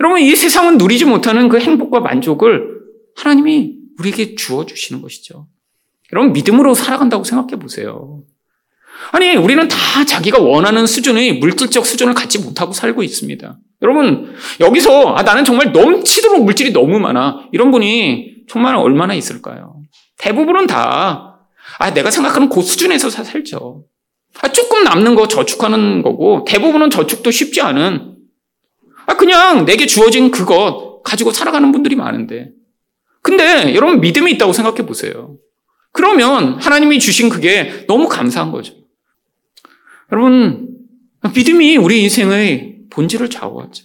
여러분, 0.00 0.20
이 0.20 0.34
세상은 0.34 0.78
누리지 0.78 1.04
못하는 1.04 1.48
그 1.48 1.58
행복과 1.58 2.00
만족을 2.00 2.80
하나님이 3.16 3.74
우리에게 3.98 4.34
주어 4.34 4.64
주시는 4.64 5.02
것이죠. 5.02 5.46
여러분, 6.12 6.32
믿음으로 6.32 6.74
살아간다고 6.74 7.24
생각해 7.24 7.60
보세요. 7.60 8.22
아니, 9.12 9.36
우리는 9.36 9.68
다 9.68 10.04
자기가 10.04 10.40
원하는 10.40 10.86
수준의 10.86 11.38
물질적 11.38 11.84
수준을 11.84 12.14
갖지 12.14 12.38
못하고 12.38 12.72
살고 12.72 13.02
있습니다. 13.02 13.58
여러분, 13.82 14.34
여기서, 14.60 15.14
아, 15.14 15.22
나는 15.22 15.44
정말 15.44 15.72
넘치도록 15.72 16.44
물질이 16.44 16.72
너무 16.72 16.98
많아. 16.98 17.48
이런 17.52 17.70
분이 17.70 18.44
정말 18.48 18.76
얼마나 18.76 19.14
있을까요? 19.14 19.82
대부분은 20.18 20.66
다, 20.66 21.29
아, 21.80 21.94
내가 21.94 22.10
생각하는 22.10 22.50
그 22.50 22.60
수준에서 22.60 23.08
살죠. 23.08 23.84
아, 24.42 24.48
조금 24.52 24.84
남는 24.84 25.14
거 25.14 25.28
저축하는 25.28 26.02
거고, 26.02 26.44
대부분은 26.46 26.90
저축도 26.90 27.30
쉽지 27.30 27.62
않은, 27.62 28.16
아, 29.06 29.16
그냥 29.16 29.64
내게 29.64 29.86
주어진 29.86 30.30
그것 30.30 31.00
가지고 31.02 31.32
살아가는 31.32 31.72
분들이 31.72 31.96
많은데. 31.96 32.50
근데 33.22 33.74
여러분 33.74 34.00
믿음이 34.02 34.30
있다고 34.32 34.52
생각해 34.52 34.84
보세요. 34.84 35.36
그러면 35.92 36.58
하나님이 36.60 36.98
주신 36.98 37.30
그게 37.30 37.86
너무 37.88 38.08
감사한 38.08 38.52
거죠. 38.52 38.74
여러분, 40.12 40.68
믿음이 41.34 41.78
우리 41.78 42.02
인생의 42.02 42.76
본질을 42.90 43.30
좌우하죠. 43.30 43.84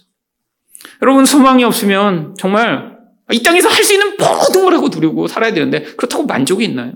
여러분, 1.00 1.24
소망이 1.24 1.64
없으면 1.64 2.34
정말 2.38 2.98
이 3.32 3.42
땅에서 3.42 3.70
할 3.70 3.82
수 3.82 3.94
있는 3.94 4.18
모든 4.18 4.64
걸 4.64 4.74
하고 4.74 4.88
누리고 4.88 5.28
살아야 5.28 5.54
되는데 5.54 5.82
그렇다고 5.96 6.26
만족이 6.26 6.62
있나요? 6.62 6.92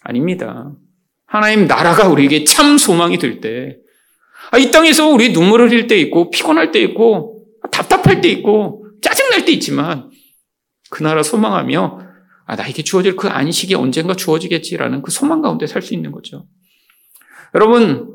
아닙니다. 0.00 0.72
하나님 1.26 1.66
나라가 1.66 2.08
우리에게 2.08 2.44
참 2.44 2.78
소망이 2.78 3.18
될 3.18 3.40
때, 3.40 3.76
아, 4.50 4.58
이 4.58 4.70
땅에서 4.70 5.08
우리 5.08 5.32
눈물을 5.32 5.70
흘릴 5.70 5.86
때 5.86 5.96
있고, 5.98 6.30
피곤할 6.30 6.72
때 6.72 6.80
있고, 6.80 7.44
답답할 7.70 8.20
때 8.20 8.28
있고, 8.28 8.86
짜증날 9.00 9.44
때 9.44 9.52
있지만, 9.52 10.10
그 10.90 11.02
나라 11.02 11.22
소망하며, 11.22 12.00
아, 12.46 12.56
나에게 12.56 12.82
주어질 12.82 13.14
그 13.14 13.28
안식이 13.28 13.74
언젠가 13.76 14.14
주어지겠지라는 14.14 15.02
그 15.02 15.10
소망 15.12 15.40
가운데 15.40 15.66
살 15.66 15.82
수 15.82 15.94
있는 15.94 16.10
거죠. 16.10 16.46
여러분, 17.54 18.08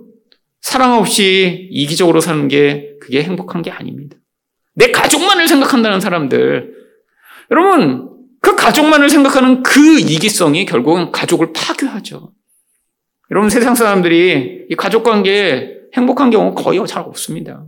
사랑 0.61 0.97
없이 0.97 1.69
이기적으로 1.71 2.19
사는 2.19 2.47
게 2.47 2.95
그게 2.99 3.23
행복한 3.23 3.61
게 3.61 3.71
아닙니다. 3.71 4.17
내 4.73 4.91
가족만을 4.91 5.47
생각한다는 5.47 6.01
사람들. 6.01 6.73
여러분, 7.51 8.09
그 8.45 8.55
가족만을 8.55 9.09
생각하는 9.09 9.63
그 9.63 9.99
이기성이 9.99 10.65
결국은 10.65 11.11
가족을 11.11 11.51
파괴하죠. 11.51 12.31
여러분, 13.31 13.49
세상 13.49 13.73
사람들이 13.73 14.67
이 14.69 14.75
가족 14.75 15.01
관계에 15.01 15.71
행복한 15.95 16.29
경우 16.29 16.53
거의 16.53 16.79
잘 16.85 17.01
없습니다. 17.01 17.65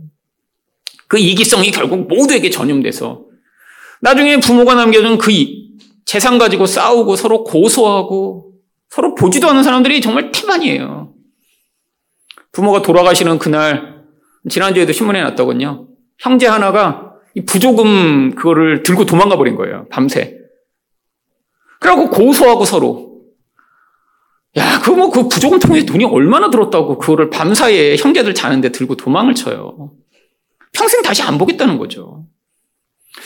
그 1.08 1.18
이기성이 1.18 1.72
결국 1.72 2.06
모두에게 2.06 2.48
전염돼서 2.50 3.24
나중에 4.00 4.38
부모가 4.38 4.76
남겨준 4.76 5.18
그 5.18 5.32
재산 6.04 6.38
가지고 6.38 6.66
싸우고 6.66 7.16
서로 7.16 7.42
고소하고 7.42 8.52
서로 8.88 9.16
보지도 9.16 9.48
않는 9.48 9.64
사람들이 9.64 10.00
정말 10.00 10.30
태반이에요. 10.30 11.12
부모가 12.52 12.82
돌아가시는 12.82 13.40
그날 13.40 14.04
지난주에도 14.48 14.92
신문에 14.92 15.24
났더군요. 15.24 15.88
형제 16.20 16.46
하나가 16.46 17.14
부조금 17.48 18.36
그거를 18.36 18.84
들고 18.84 19.06
도망가 19.06 19.36
버린 19.36 19.56
거예요. 19.56 19.88
밤새. 19.90 20.37
그래갖고 21.80 22.10
고소하고 22.10 22.64
서로. 22.64 23.08
야, 24.56 24.80
그거 24.80 24.96
뭐그 24.96 25.28
부조금 25.28 25.58
통에 25.58 25.84
돈이 25.84 26.04
얼마나 26.04 26.50
들었다고 26.50 26.98
그거를 26.98 27.30
밤사이에 27.30 27.96
형제들 27.96 28.34
자는데 28.34 28.72
들고 28.72 28.96
도망을 28.96 29.34
쳐요. 29.34 29.92
평생 30.72 31.02
다시 31.02 31.22
안 31.22 31.38
보겠다는 31.38 31.78
거죠. 31.78 32.24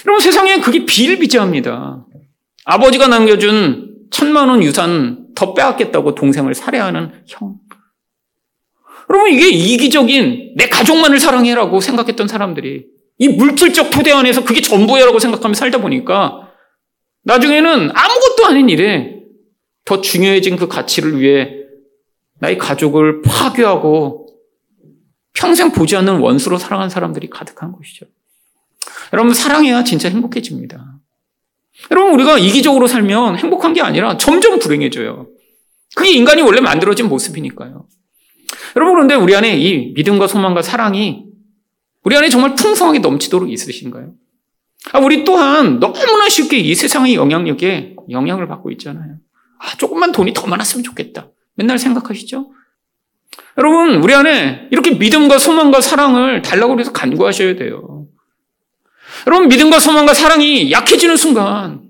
여러분 0.06 0.20
세상에 0.20 0.60
그게 0.60 0.84
비일비재합니다. 0.84 2.06
아버지가 2.64 3.08
남겨준 3.08 4.08
천만 4.10 4.48
원 4.48 4.62
유산 4.62 5.26
더 5.34 5.54
빼앗겠다고 5.54 6.14
동생을 6.14 6.54
살해하는 6.54 7.12
형. 7.26 7.56
여러분 9.10 9.32
이게 9.32 9.48
이기적인 9.48 10.54
내 10.56 10.68
가족만을 10.68 11.18
사랑해라고 11.18 11.80
생각했던 11.80 12.28
사람들이 12.28 12.86
이 13.18 13.28
물질적 13.28 13.90
토대 13.90 14.12
안에서 14.12 14.44
그게 14.44 14.60
전부야라고 14.60 15.18
생각하며 15.18 15.54
살다 15.54 15.78
보니까 15.78 16.41
나중에는 17.24 17.90
아무것도 17.94 18.46
아닌 18.46 18.68
일에 18.68 19.22
더 19.84 20.00
중요해진 20.00 20.56
그 20.56 20.68
가치를 20.68 21.20
위해 21.20 21.56
나의 22.38 22.58
가족을 22.58 23.22
파괴하고 23.22 24.28
평생 25.32 25.72
보지 25.72 25.96
않는 25.96 26.18
원수로 26.18 26.58
살아간 26.58 26.90
사람들이 26.90 27.30
가득한 27.30 27.72
것이죠. 27.72 28.06
여러분 29.12 29.34
사랑해야 29.34 29.84
진짜 29.84 30.08
행복해집니다. 30.08 30.98
여러분 31.90 32.14
우리가 32.14 32.38
이기적으로 32.38 32.86
살면 32.86 33.38
행복한 33.38 33.72
게 33.72 33.80
아니라 33.80 34.16
점점 34.16 34.58
불행해져요. 34.58 35.28
그게 35.94 36.12
인간이 36.12 36.42
원래 36.42 36.60
만들어진 36.60 37.08
모습이니까요. 37.08 37.86
여러분 38.76 38.94
그런데 38.94 39.14
우리 39.14 39.34
안에 39.34 39.58
이 39.58 39.92
믿음과 39.94 40.26
소망과 40.26 40.62
사랑이 40.62 41.26
우리 42.04 42.16
안에 42.16 42.28
정말 42.28 42.54
풍성하게 42.54 42.98
넘치도록 43.00 43.50
있으신가요? 43.50 44.14
아, 44.90 44.98
우리 44.98 45.24
또한 45.24 45.78
너무나 45.78 46.28
쉽게 46.28 46.58
이 46.58 46.74
세상의 46.74 47.14
영향력에 47.14 47.96
영향을 48.10 48.48
받고 48.48 48.70
있잖아요. 48.72 49.16
아, 49.58 49.76
조금만 49.76 50.10
돈이 50.10 50.32
더 50.34 50.46
많았으면 50.46 50.82
좋겠다. 50.82 51.30
맨날 51.54 51.78
생각하시죠? 51.78 52.50
여러분, 53.58 54.02
우리 54.02 54.14
안에 54.14 54.68
이렇게 54.70 54.92
믿음과 54.92 55.38
소망과 55.38 55.80
사랑을 55.80 56.42
달라고 56.42 56.78
해서 56.80 56.92
간구하셔야 56.92 57.56
돼요. 57.56 58.06
여러분, 59.26 59.48
믿음과 59.48 59.78
소망과 59.78 60.14
사랑이 60.14 60.72
약해지는 60.72 61.16
순간, 61.16 61.82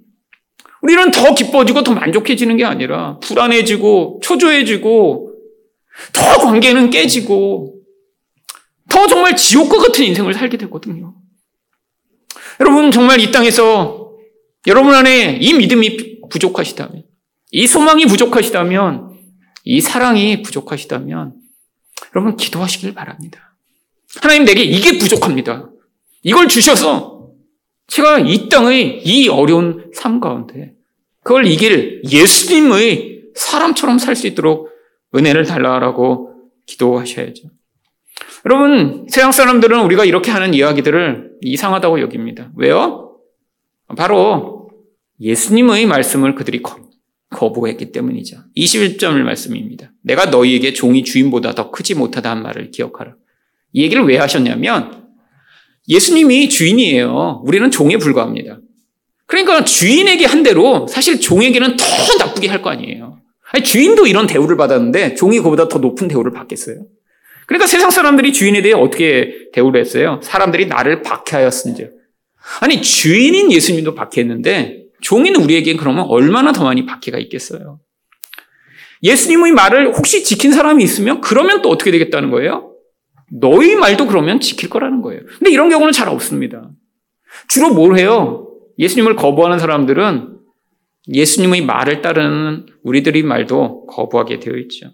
우리는 0.83 1.11
더 1.13 1.35
기뻐지고 1.35 1.83
더 1.85 1.95
만족해지는 1.95 2.57
게 2.57 2.65
아니라 2.65 3.19
불안해지고 3.21 4.21
초조해지고 4.23 5.33
더 6.13 6.39
관계는 6.39 6.91
깨지고 6.91 7.77
더 8.89 9.07
정말 9.07 9.37
지옥과 9.37 9.79
같은 9.79 10.05
인생을 10.05 10.35
살게 10.35 10.59
되거든요. 10.59 11.15
여러분 12.63 12.93
정말 12.93 13.19
이 13.19 13.33
땅에서 13.33 14.13
여러분 14.69 14.95
안에 14.95 15.39
이 15.41 15.53
믿음이 15.53 16.21
부족하시다면 16.31 17.03
이 17.51 17.67
소망이 17.67 18.07
부족하시다면 18.07 19.11
이 19.65 19.81
사랑이 19.81 20.43
부족하시다면 20.43 21.35
여러분 22.15 22.37
기도하시길 22.37 22.95
바랍니다. 22.95 23.57
하나님 24.21 24.45
내게 24.45 24.63
이게 24.63 24.97
부족합니다. 24.97 25.71
이걸 26.23 26.47
주셔서 26.47 27.31
제가 27.89 28.21
이 28.21 28.49
땅의 28.49 29.03
이 29.05 29.29
어려운 29.29 29.91
삶 29.93 30.21
가운데 30.21 30.75
그걸 31.25 31.49
이길 31.49 32.03
예수님의 32.09 33.23
사람처럼 33.35 33.99
살 33.99 34.15
수 34.15 34.29
있도록 34.29 34.69
은혜를 35.17 35.47
달라라고 35.47 36.31
기도하셔야죠. 36.67 37.49
여러분, 38.45 39.07
세상 39.09 39.31
사람들은 39.33 39.81
우리가 39.85 40.05
이렇게 40.05 40.31
하는 40.31 40.53
이야기들을 40.55 41.33
이상하다고 41.43 42.01
여깁니다. 42.01 42.51
왜요? 42.57 43.17
바로 43.97 44.69
예수님의 45.21 45.87
말씀을 45.87 46.35
그들이 46.35 46.61
거부했기 47.31 47.93
때문이죠. 47.93 48.39
21절 48.57 49.23
말씀입니다. 49.23 49.93
내가 50.03 50.27
너희에게 50.27 50.73
종이 50.73 51.05
주인보다 51.05 51.55
더 51.55 51.71
크지 51.71 51.95
못하다 51.95 52.31
한 52.31 52.43
말을 52.43 52.71
기억하라. 52.71 53.15
이 53.73 53.83
얘기를 53.83 54.05
왜 54.05 54.19
하셨냐면 54.19 55.07
예수님이 55.89 56.49
주인이에요. 56.49 57.43
우리는 57.45 57.71
종에 57.71 57.97
불과합니다. 57.97 58.59
그러니까 59.27 59.65
주인에게 59.65 60.27
한 60.27 60.43
대로 60.43 60.87
사실 60.89 61.21
종에게는 61.21 61.77
더 61.77 61.85
나쁘게 62.19 62.49
할 62.49 62.61
거 62.61 62.71
아니에요. 62.71 63.21
아니, 63.53 63.65
주인도 63.65 64.07
이런 64.07 64.27
대우를 64.27 64.57
받았는데 64.57 65.15
종이 65.15 65.39
그보다 65.39 65.69
더 65.69 65.79
높은 65.79 66.09
대우를 66.09 66.33
받겠어요? 66.33 66.85
그러니까 67.47 67.67
세상 67.67 67.91
사람들이 67.91 68.33
주인에 68.33 68.63
대해 68.63 68.75
어떻게 68.75 69.51
대우를 69.53 69.81
했어요? 69.81 70.21
사람들이 70.23 70.67
나를 70.67 71.03
박해하였은즉. 71.03 71.93
아니, 72.61 72.83
주인인 72.83 73.53
예수님도 73.53 73.95
박해했는데 73.95 74.85
종인 75.01 75.37
우리에겐 75.37 75.77
그러면 75.77 76.07
얼마나 76.09 76.53
더 76.53 76.65
많이 76.65 76.87
박해가 76.87 77.19
있겠어요? 77.19 77.81
예수님의 79.03 79.53
말을 79.53 79.95
혹시 79.95 80.23
지킨 80.23 80.53
사람이 80.53 80.83
있으면 80.85 81.21
그러면 81.21 81.61
또 81.61 81.71
어떻게 81.71 81.91
되겠다는 81.91 82.31
거예요? 82.31 82.73
너희 83.31 83.75
말도 83.75 84.07
그러면 84.07 84.41
지킬 84.41 84.69
거라는 84.69 85.03
거예요. 85.03 85.23
근데 85.39 85.51
이런 85.51 85.71
경우는 85.71 85.93
잘 85.93 86.09
없습니다. 86.09 86.71
주로 87.49 87.73
뭘 87.73 87.99
해요? 87.99 88.49
예수님을 88.79 89.17
거부하는 89.17 89.59
사람들은 89.59 90.39
예수님의 91.13 91.63
말을 91.63 92.03
따르는 92.03 92.67
우리들의 92.85 93.23
말도 93.23 93.87
거부하게 93.87 94.39
되어 94.39 94.55
있죠. 94.59 94.91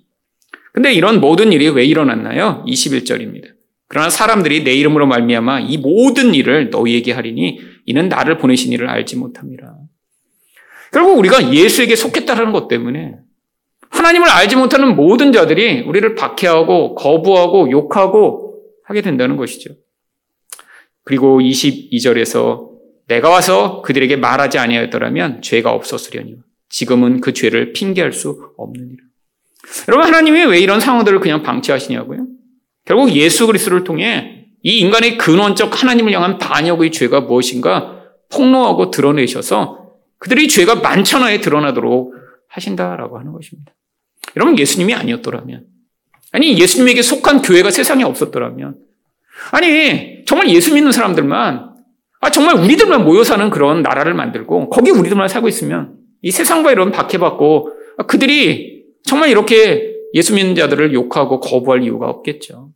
근데 0.79 0.93
이런 0.93 1.19
모든 1.19 1.51
일이 1.51 1.69
왜 1.69 1.85
일어났나요? 1.85 2.63
21절입니다. 2.65 3.49
그러나 3.89 4.11
사람들이 4.11 4.63
내 4.63 4.75
이름으로 4.75 5.09
말미암아 5.09 5.63
이 5.63 5.77
모든 5.77 6.37
일을 6.37 6.71
너희에게 6.71 7.11
하리니 7.11 7.59
이는 7.87 8.09
나를 8.09 8.39
보내신 8.39 8.73
이를 8.73 8.89
알지 8.89 9.17
못합니다. 9.17 9.77
결국 10.93 11.19
우리가 11.19 11.53
예수에게 11.53 11.97
속했다는 11.97 12.53
것 12.53 12.69
때문에 12.69 13.17
하나님을 13.91 14.29
알지 14.29 14.55
못하는 14.55 14.95
모든 14.95 15.33
자들이 15.33 15.81
우리를 15.81 16.15
박해하고 16.15 16.95
거부하고 16.95 17.73
욕하고 17.73 18.63
하게 18.85 19.03
된다는 19.03 19.37
것이죠. 19.37 19.75
그리고 21.03 21.41
22절에서 21.41 22.69
내가 23.09 23.31
와서 23.31 23.83
그들에게 23.83 24.15
말하지 24.15 24.59
아니하였더라면 24.59 25.43
죄가 25.43 25.73
없었으려니 25.73 26.37
지금은 26.69 27.21
그 27.21 27.33
죄를 27.33 27.73
핑계할 27.73 28.13
수 28.13 28.53
없느니라. 28.57 29.08
여러분 29.89 30.07
하나님이 30.07 30.45
왜 30.45 30.59
이런 30.61 30.81
상황들을 30.81 31.21
그냥 31.21 31.43
방치하시냐고요? 31.43 32.27
결국 32.85 33.11
예수 33.13 33.47
그리스도를 33.47 33.85
통해 33.85 34.47
이 34.63 34.79
인간의 34.79 35.19
근원적 35.19 35.83
하나님을 35.83 36.13
향한 36.13 36.39
반역의 36.39 36.91
죄가 36.91 37.21
무엇인가 37.21 38.03
폭로하고 38.31 38.91
드러내셔서 38.91 39.93
그들의 40.19 40.49
죄가 40.49 40.77
만천하에 40.77 41.41
드러나도록 41.41 42.15
하신다라고 42.49 43.19
하는 43.19 43.33
것입니다. 43.33 43.73
여러분 44.37 44.59
예수님이 44.59 44.95
아니었더라면 44.95 45.65
아니 46.33 46.59
예수님에게 46.59 47.03
속한 47.03 47.43
교회가 47.43 47.71
세상에 47.71 48.05
없었더라면 48.05 48.77
아니 49.53 50.25
정말 50.27 50.51
예수 50.51 50.75
믿는 50.75 50.93
사람들만 50.93 51.69
아, 52.21 52.31
정말 52.31 52.57
우리들만 52.57 53.05
모여 53.05 53.23
사는 53.23 53.49
그런 53.51 53.83
나라를 53.83 54.13
만들고 54.15 54.71
거기 54.71 54.91
우리들만 54.91 55.29
살고 55.29 55.49
있으면 55.49 55.95
이 56.21 56.31
세상과 56.31 56.73
이런 56.73 56.91
박해받고 56.91 57.73
그들이 58.09 58.68
정말 59.05 59.31
이렇게 59.31 59.95
예수 60.15 60.35
믿는 60.35 60.55
자들을 60.55 60.93
욕하고 60.95 61.41
거부할 61.41 61.83
이유가 61.83 62.09
없겠죠. 62.09 62.73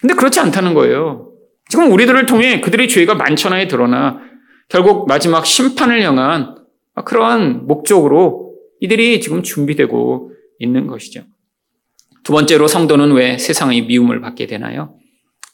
근데 0.00 0.14
그렇지 0.14 0.40
않다는 0.40 0.74
거예요. 0.74 1.32
지금 1.68 1.90
우리들을 1.92 2.26
통해 2.26 2.60
그들의 2.60 2.88
죄가 2.88 3.14
만천하에 3.14 3.68
드러나 3.68 4.20
결국 4.68 5.06
마지막 5.06 5.46
심판을 5.46 6.02
향한 6.02 6.56
그러한 7.04 7.66
목적으로 7.66 8.54
이들이 8.80 9.20
지금 9.20 9.42
준비되고 9.42 10.32
있는 10.58 10.86
것이죠. 10.86 11.22
두 12.24 12.32
번째로 12.32 12.68
성도는 12.68 13.12
왜 13.12 13.38
세상의 13.38 13.82
미움을 13.86 14.20
받게 14.20 14.46
되나요? 14.46 14.96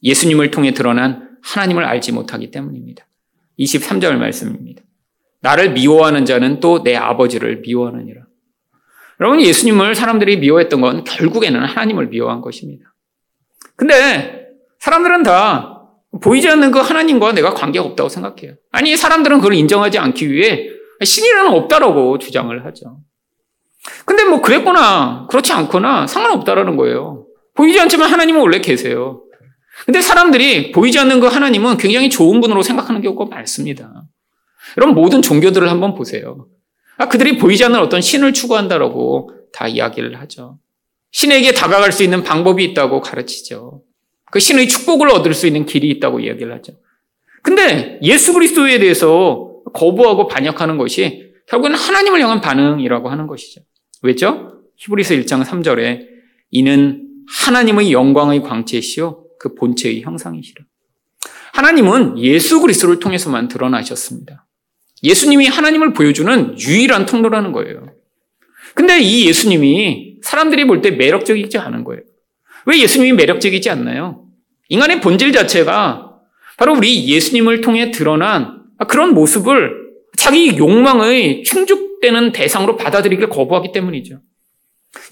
예수님을 0.02 0.50
통해 0.50 0.72
드러난 0.72 1.28
하나님을 1.42 1.84
알지 1.84 2.12
못하기 2.12 2.50
때문입니다. 2.50 3.06
23절 3.58 4.16
말씀입니다. 4.16 4.82
나를 5.40 5.72
미워하는 5.72 6.24
자는 6.24 6.60
또 6.60 6.82
내 6.82 6.94
아버지를 6.96 7.60
미워하느니라. 7.60 8.27
여러분, 9.20 9.40
예수님을 9.40 9.94
사람들이 9.94 10.38
미워했던 10.38 10.81
건 10.81 11.04
결국에는 11.04 11.64
하나님을 11.64 12.09
미워한 12.09 12.40
것입니다. 12.40 12.85
근데 13.76 14.46
사람들은 14.81 15.22
다 15.22 15.83
보이지 16.22 16.48
않는 16.48 16.70
그 16.70 16.78
하나님과 16.78 17.33
내가 17.33 17.54
관계가 17.54 17.85
없다고 17.85 18.09
생각해요. 18.09 18.54
아니, 18.70 18.96
사람들은 18.96 19.38
그걸 19.38 19.54
인정하지 19.54 19.98
않기 19.98 20.31
위해 20.31 20.68
신이라는 21.02 21.50
없다라고 21.52 22.18
주장을 22.18 22.64
하죠. 22.66 23.00
근데 24.04 24.24
뭐 24.24 24.40
그랬거나 24.40 25.26
그렇지 25.28 25.52
않거나 25.52 26.07
상관없다라는 26.07 26.76
거예요. 26.76 27.26
보이지 27.54 27.78
않지만 27.81 28.11
하나님은 28.11 28.40
원래 28.40 28.61
계세요. 28.61 29.22
근데 29.87 30.00
사람들이 30.00 30.72
보이지 30.72 30.98
않는 30.98 31.20
그 31.20 31.26
하나님은 31.26 31.76
굉장히 31.76 32.11
좋은 32.11 32.40
분으로 32.40 32.62
생각하는 32.62 33.00
경우가 33.00 33.26
많습니다. 33.26 34.04
여러분 34.76 34.94
모든 34.94 35.22
종교들을 35.22 35.68
한번 35.70 35.94
보세요. 35.94 36.46
아, 36.98 37.08
그들이 37.08 37.38
보이지 37.38 37.64
않는 37.64 37.78
어떤 37.78 38.00
신을 38.00 38.32
추구한다라고 38.32 39.30
다 39.52 39.68
이야기를 39.68 40.20
하죠. 40.20 40.58
신에게 41.12 41.52
다가갈 41.52 41.92
수 41.92 42.02
있는 42.02 42.22
방법이 42.22 42.62
있다고 42.64 43.00
가르치죠. 43.00 43.82
그 44.30 44.40
신의 44.40 44.68
축복을 44.68 45.08
얻을 45.08 45.32
수 45.32 45.46
있는 45.46 45.64
길이 45.64 45.88
있다고 45.90 46.20
이야기를 46.20 46.52
하죠. 46.56 46.74
근데 47.42 47.98
예수 48.02 48.34
그리스도에 48.34 48.78
대해서 48.78 49.62
거부하고 49.72 50.26
반역하는 50.26 50.76
것이 50.76 51.32
결국은 51.46 51.74
하나님을 51.74 52.20
향한 52.20 52.40
반응이라고 52.40 53.08
하는 53.08 53.26
것이죠. 53.26 53.62
왜죠? 54.02 54.62
히브리서 54.76 55.14
1장 55.14 55.44
3절에 55.44 56.06
이는 56.50 57.04
하나님의 57.28 57.92
영광의 57.92 58.42
광채시요 58.42 59.24
그 59.38 59.54
본체의 59.54 60.02
형상이시라. 60.02 60.64
하나님은 61.52 62.18
예수 62.18 62.61
그리스도를 62.61 62.98
통해서만 62.98 63.48
드러나셨습니다. 63.48 64.47
예수님이 65.02 65.46
하나님을 65.46 65.92
보여주는 65.92 66.58
유일한 66.58 67.06
통로라는 67.06 67.52
거예요. 67.52 67.87
근데 68.74 69.01
이 69.01 69.26
예수님이 69.26 70.16
사람들이 70.22 70.66
볼 70.66 70.82
때 70.82 70.90
매력적이지 70.90 71.59
않은 71.59 71.84
거예요. 71.84 72.03
왜 72.66 72.80
예수님이 72.80 73.12
매력적이지 73.12 73.70
않나요? 73.70 74.24
인간의 74.68 75.01
본질 75.01 75.32
자체가 75.32 76.11
바로 76.57 76.74
우리 76.74 77.09
예수님을 77.09 77.61
통해 77.61 77.90
드러난 77.90 78.62
그런 78.88 79.14
모습을 79.14 79.88
자기 80.16 80.57
욕망의 80.59 81.44
충족되는 81.44 82.32
대상으로 82.32 82.76
받아들이기를 82.76 83.28
거부하기 83.28 83.72
때문이죠. 83.72 84.20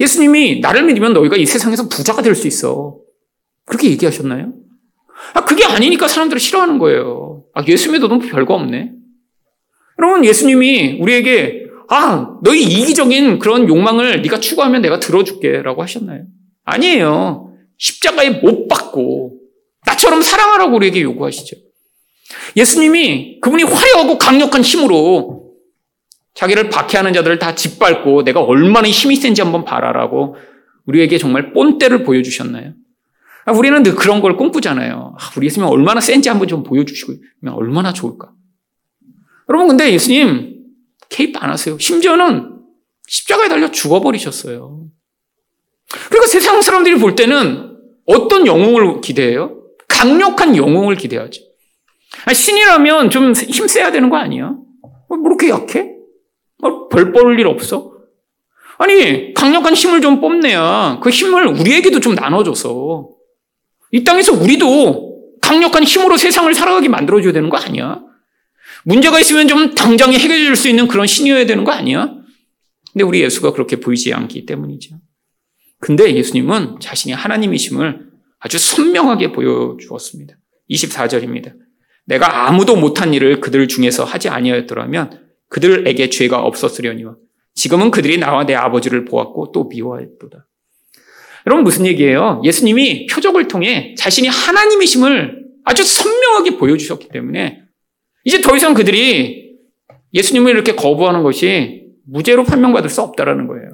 예수님이 0.01 0.61
나를 0.61 0.85
믿으면 0.85 1.13
너희가 1.13 1.37
이 1.37 1.47
세상에서 1.47 1.89
부자가 1.89 2.23
될 2.23 2.35
수 2.35 2.47
있어. 2.49 2.99
그렇게 3.65 3.91
얘기하셨나요? 3.91 4.53
아, 5.35 5.45
그게 5.45 5.65
아니니까 5.65 6.09
사람들을 6.09 6.39
싫어하는 6.41 6.79
거예요. 6.79 7.45
아, 7.55 7.63
예수 7.69 7.91
믿어도 7.93 8.19
별거 8.19 8.55
없네. 8.55 8.93
여러분, 9.99 10.25
예수님이 10.25 10.99
우리에게, 11.01 11.67
아, 11.89 12.39
너희 12.43 12.63
이기적인 12.63 13.39
그런 13.39 13.69
욕망을 13.69 14.23
네가 14.23 14.41
추구하면 14.41 14.83
내가 14.83 14.99
들어줄게. 14.99 15.63
라고 15.63 15.83
하셨나요? 15.83 16.25
아니에요. 16.65 17.53
십자가에 17.79 18.31
못 18.41 18.69
박고, 18.69 19.39
나처럼 19.87 20.23
사랑하라고 20.23 20.77
우리에게 20.77 21.03
요구하시죠. 21.03 21.57
예수님이 22.57 23.41
그분이 23.41 23.63
화려하고 23.63 24.19
강력한 24.19 24.63
힘으로 24.63 25.53
자기를 26.35 26.69
박해하는 26.69 27.13
자들을 27.13 27.39
다 27.39 27.55
짓밟고 27.55 28.25
내가 28.25 28.41
얼마나 28.41 28.89
힘이 28.89 29.17
센지 29.17 29.41
한번 29.41 29.65
봐라라고 29.65 30.37
우리에게 30.87 31.19
정말 31.19 31.53
본때를 31.53 32.05
보여주셨나요? 32.05 32.75
아, 33.47 33.53
우리는 33.53 33.83
늘 33.83 33.95
그런 33.95 34.21
걸 34.21 34.37
꿈꾸잖아요. 34.37 35.15
아, 35.19 35.31
우리 35.37 35.47
예수님 35.47 35.69
얼마나 35.69 36.01
센지 36.01 36.29
한번 36.29 36.49
좀 36.49 36.63
보여주시고 36.63 37.13
얼마나 37.49 37.93
좋을까. 37.93 38.33
여러분 39.49 39.69
근데 39.69 39.93
예수님 39.93 40.65
개입 41.09 41.43
안 41.43 41.51
하세요. 41.51 41.79
심지어는 41.79 42.57
십자가에 43.07 43.49
달려 43.49 43.71
죽어버리셨어요. 43.71 44.87
그러니까 46.09 46.27
세상 46.27 46.61
사람들이 46.63 46.97
볼 46.97 47.15
때는 47.15 47.77
어떤 48.07 48.47
영웅을 48.47 49.01
기대해요? 49.01 49.63
강력한 49.89 50.57
영웅을 50.57 50.97
기대하죠. 50.97 51.43
신이라면 52.33 53.11
좀 53.11 53.33
힘써야 53.33 53.93
되는 53.93 54.11
거 54.11 54.17
아니야? 54.17 54.55
뭐 55.09 55.23
그렇게 55.23 55.49
약해? 55.49 55.93
뭐 56.59 56.89
별볼일 56.89 57.47
없어? 57.47 57.93
아니, 58.79 59.33
강력한 59.33 59.75
힘을 59.75 60.01
좀 60.01 60.21
뽐내야 60.21 61.01
그 61.03 61.09
힘을 61.11 61.47
우리에게도 61.47 62.01
좀 62.01 62.15
나눠줘서 62.15 63.09
이 63.93 64.05
땅에서 64.05 64.33
우리도 64.33 65.31
강력한 65.41 65.85
힘으로 65.85 66.17
세상을 66.17 66.53
살아가게 66.53 66.89
만들어줘야 66.89 67.33
되는 67.33 67.49
거 67.49 67.57
아니야? 67.57 68.03
문제가 68.87 69.19
있으면 69.19 69.49
좀 69.49 69.75
당장에 69.75 70.17
해결해 70.17 70.45
줄 70.45 70.57
수 70.57 70.69
있는 70.69 70.87
그런 70.87 71.07
신이어야 71.07 71.45
되는 71.45 71.65
거 71.65 71.73
아니야? 71.73 72.15
근데 72.93 73.05
우리 73.05 73.21
예수가 73.21 73.53
그렇게 73.53 73.77
보이지 73.81 74.15
않기 74.15 74.47
때문이죠. 74.47 74.97
근데 75.81 76.15
예수님은 76.15 76.77
자신이 76.81 77.13
하나님이심을 77.13 78.07
아주 78.39 78.59
선명하게 78.59 79.33
보여주었습니다. 79.33 80.37
24절입니다. 80.71 81.55
내가 82.07 82.47
아무도 82.47 82.77
못한 82.77 83.13
일을 83.13 83.41
그들 83.41 83.67
중에서 83.67 84.05
하지 84.05 84.29
아니하였더라면 84.29 85.27
그들에게 85.49 86.09
죄가 86.09 86.43
없었으려니와 86.43 87.17
지금은 87.55 87.91
그들이 87.91 88.19
나와 88.19 88.47
내 88.47 88.55
아버지를 88.55 89.05
보았고 89.05 89.51
또 89.53 89.65
미워했도다. 89.65 90.47
여러분 91.47 91.65
무슨 91.65 91.87
얘기예요? 91.87 92.41
예수님이 92.45 93.07
표적을 93.07 93.49
통해 93.49 93.95
자신이 93.99 94.29
하나님이심을 94.29 95.45
아주 95.65 95.85
선명하게 95.85 96.57
보여주셨기 96.59 97.09
때문에 97.09 97.66
이제 98.27 98.41
더 98.41 98.57
이상 98.57 98.75
그들이 98.75 99.57
예수님을 100.13 100.51
이렇게 100.51 100.75
거부하는 100.75 101.23
것이 101.23 101.85
무죄로 102.07 102.43
판명받을 102.43 102.91
수 102.91 103.01
없다라는 103.01 103.47
거예요. 103.47 103.69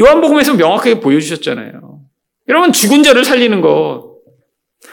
요한복음에서 0.00 0.54
명확하게 0.54 0.98
보여주셨잖아요. 0.98 2.00
여러분 2.48 2.72
죽은 2.72 3.04
자를 3.04 3.24
살리는 3.24 3.60
것 3.60 4.16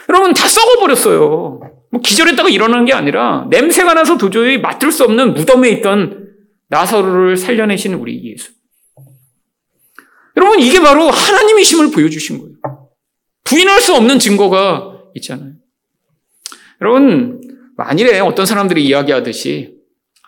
여러분 0.08 0.32
다 0.34 0.46
썩어버렸어요. 0.46 1.60
뭐 1.90 2.00
기절했다가 2.00 2.48
일어나는 2.48 2.84
게 2.84 2.92
아니라 2.92 3.48
냄새가 3.50 3.92
나서 3.94 4.16
도저히 4.16 4.58
맡을 4.58 4.92
수 4.92 5.02
없는 5.02 5.34
무덤에 5.34 5.68
있던 5.70 6.28
나사로를 6.68 7.36
살려내신 7.36 7.94
우리 7.94 8.22
예수. 8.30 8.52
여러분 10.36 10.60
이게 10.60 10.78
바로 10.80 11.10
하나님이심을 11.10 11.90
보여주신 11.90 12.38
거예요. 12.38 12.54
부인할 13.42 13.80
수 13.80 13.96
없는 13.96 14.20
증거가 14.20 15.02
있잖아요. 15.16 15.54
여러분 16.80 17.39
만일에 17.80 18.20
어떤 18.20 18.44
사람들이 18.44 18.84
이야기하듯이 18.84 19.74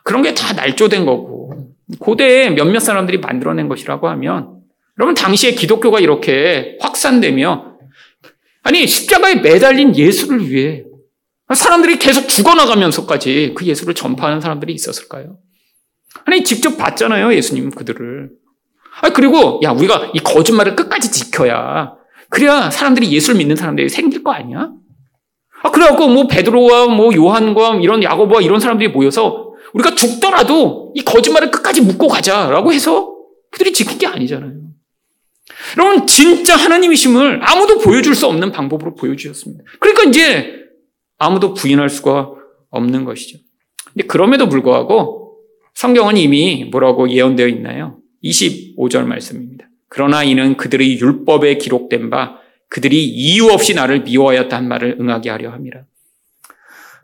그런 0.05 0.23
게 0.23 0.33
다 0.35 0.55
날조된 0.55 1.05
거고 1.05 1.53
고대에 1.99 2.49
몇몇 2.51 2.81
사람들이 2.81 3.19
만들어낸 3.19 3.69
것이라고 3.69 4.09
하면 4.09 4.63
여러분 4.99 5.15
당시에 5.15 5.53
기독교가 5.53 6.01
이렇게 6.01 6.79
확산되며 6.81 7.77
아니 8.63 8.87
십자가에 8.87 9.37
매달린 9.37 9.95
예수를 9.95 10.49
위해 10.49 10.85
사람들이 11.55 11.99
계속 11.99 12.27
죽어나가면서까지 12.29 13.53
그 13.55 13.67
예수를 13.67 13.95
전파하는 13.95 14.41
사람들이 14.41 14.73
있었을까요? 14.73 15.37
아니 16.25 16.45
직접 16.45 16.79
봤잖아요 16.79 17.35
예수님 17.35 17.71
그들을. 17.71 18.31
아 19.03 19.11
그리고 19.11 19.61
야 19.63 19.73
우리가 19.73 20.13
이 20.15 20.21
거짓말을 20.21 20.75
끝까지 20.75 21.11
지켜야 21.11 21.93
그래야 22.31 22.71
사람들이 22.71 23.13
예수를 23.13 23.37
믿는 23.37 23.57
사람들이 23.57 23.91
생길 23.91 24.23
거 24.23 24.33
아니야? 24.33 24.71
아 25.63 25.71
그래갖고 25.71 26.09
뭐 26.09 26.27
베드로와 26.27 26.89
뭐 26.89 27.15
요한과 27.15 27.77
이런 27.77 28.03
야고보와 28.03 28.41
이런 28.41 28.61
사람들이 28.61 28.91
모여서 28.91 29.53
우리가 29.73 29.95
죽더라도 29.95 30.93
이 30.95 31.03
거짓말을 31.03 31.51
끝까지 31.51 31.81
묻고 31.83 32.09
가자라고 32.09 32.73
해서 32.73 33.15
그들이 33.51 33.73
지킨 33.73 33.99
게 33.99 34.07
아니잖아요. 34.07 34.53
여러분 35.79 36.07
진짜 36.07 36.57
하나님이심을 36.57 37.41
아무도 37.43 37.79
보여줄 37.79 38.15
수 38.15 38.27
없는 38.27 38.53
방법으로 38.53 38.95
보여주셨습니다. 38.95 39.65
그러니까 39.79 40.05
이제 40.05 40.55
아무도 41.19 41.55
부인할 41.55 41.89
수가 41.89 42.31
없는 42.71 43.05
것이죠. 43.05 43.39
근데 43.93 44.07
그럼에도 44.07 44.49
불구하고 44.49 45.39
성경은 45.75 46.17
이미 46.17 46.69
뭐라고 46.71 47.09
예언되어 47.09 47.47
있나요? 47.49 47.99
25절 48.25 49.05
말씀입니다. 49.05 49.67
그러나 49.89 50.25
이는 50.25 50.57
그들의 50.57 50.99
율법에 50.99 51.59
기록된 51.59 52.11
바 52.11 52.39
그들이 52.73 53.05
이유 53.05 53.49
없이 53.49 53.75
나를 53.75 54.01
미워하였다 54.01 54.57
한 54.57 54.67
말을 54.67 54.97
응하게 54.99 55.29
하려 55.29 55.51
함이라. 55.51 55.83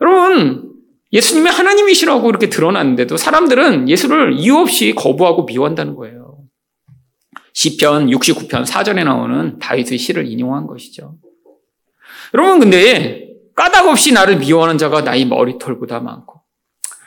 여러분, 0.00 0.72
예수님이 1.12 1.50
하나님이시라고 1.50 2.26
이렇게 2.30 2.48
드러났는데도 2.48 3.18
사람들은 3.18 3.86
예수를 3.86 4.32
이유 4.38 4.56
없이 4.56 4.94
거부하고 4.94 5.44
미워한다는 5.44 5.94
거예요. 5.94 6.38
시편 7.52 8.06
69편 8.06 8.64
4절에 8.64 9.04
나오는 9.04 9.58
다윗의 9.58 9.98
시를 9.98 10.26
인용한 10.26 10.66
것이죠. 10.66 11.16
여러분, 12.32 12.60
근데 12.60 13.28
까닭 13.54 13.88
없이 13.88 14.12
나를 14.12 14.38
미워하는 14.38 14.78
자가 14.78 15.02
나의 15.02 15.26
머리털보다 15.26 16.00
많고. 16.00 16.40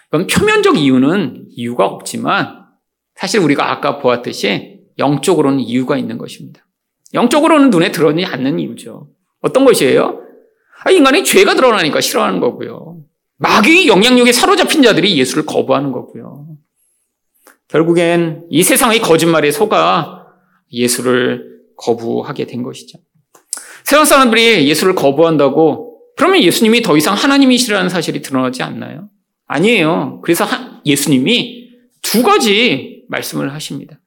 이건 0.10 0.28
표면적 0.28 0.78
이유는 0.78 1.48
이유가 1.50 1.88
없지만 1.88 2.68
사실 3.16 3.40
우리가 3.40 3.72
아까 3.72 3.98
보았듯이 3.98 4.82
영적으로는 5.00 5.62
이유가 5.62 5.98
있는 5.98 6.20
것입니다. 6.20 6.64
영적으로는 7.14 7.70
눈에 7.70 7.92
드러나지 7.92 8.26
않는 8.26 8.60
이유죠. 8.60 9.10
어떤 9.42 9.66
것이에요? 9.66 10.22
아, 10.84 10.92
인간의 10.92 11.24
죄가 11.24 11.56
드러나니까 11.56 12.02
싫어하는 12.02 12.40
거고요. 12.40 13.02
마귀의 13.38 13.88
영향력에 13.88 14.32
사로잡힌 14.32 14.84
자들이 14.84 15.18
예수를 15.18 15.46
거부하는 15.46 15.92
거고요. 15.92 16.48
결국엔 17.68 18.48
이 18.50 18.64
세상의 18.64 19.00
거짓말에 19.00 19.52
속아 19.52 20.26
예수를 20.72 21.62
거부하게 21.78 22.46
된 22.46 22.64
것이죠. 22.64 23.00
세상 23.84 24.06
사람들이 24.06 24.68
예수를 24.70 24.94
거부한다고 24.94 26.00
그러면 26.18 26.44
예수님이 26.44 26.82
더 26.82 26.96
이상 26.98 27.16
하나님이시라는 27.16 27.90
사실이 27.90 28.22
드러나지 28.22 28.62
않나요? 28.62 29.10
아니에요. 29.48 30.22
그래서 30.24 30.46
예수님이 30.86 31.70
두 32.02 32.24
가지 32.24 33.04
말씀을 33.10 33.54
하십니다. 33.54 34.00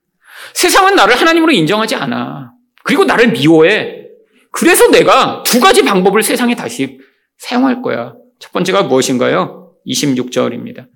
세상은 0.52 0.94
나를 0.94 1.16
하나님으로 1.16 1.52
인정하지 1.52 1.96
않아. 1.96 2.53
그리고 2.84 3.04
나를 3.04 3.32
미워해. 3.32 4.04
그래서 4.52 4.88
내가 4.88 5.42
두 5.42 5.58
가지 5.58 5.84
방법을 5.84 6.22
세상에 6.22 6.54
다시 6.54 7.00
사용할 7.38 7.82
거야. 7.82 8.14
첫 8.38 8.52
번째가 8.52 8.84
무엇인가요? 8.84 9.74
26절입니다. 9.86 10.86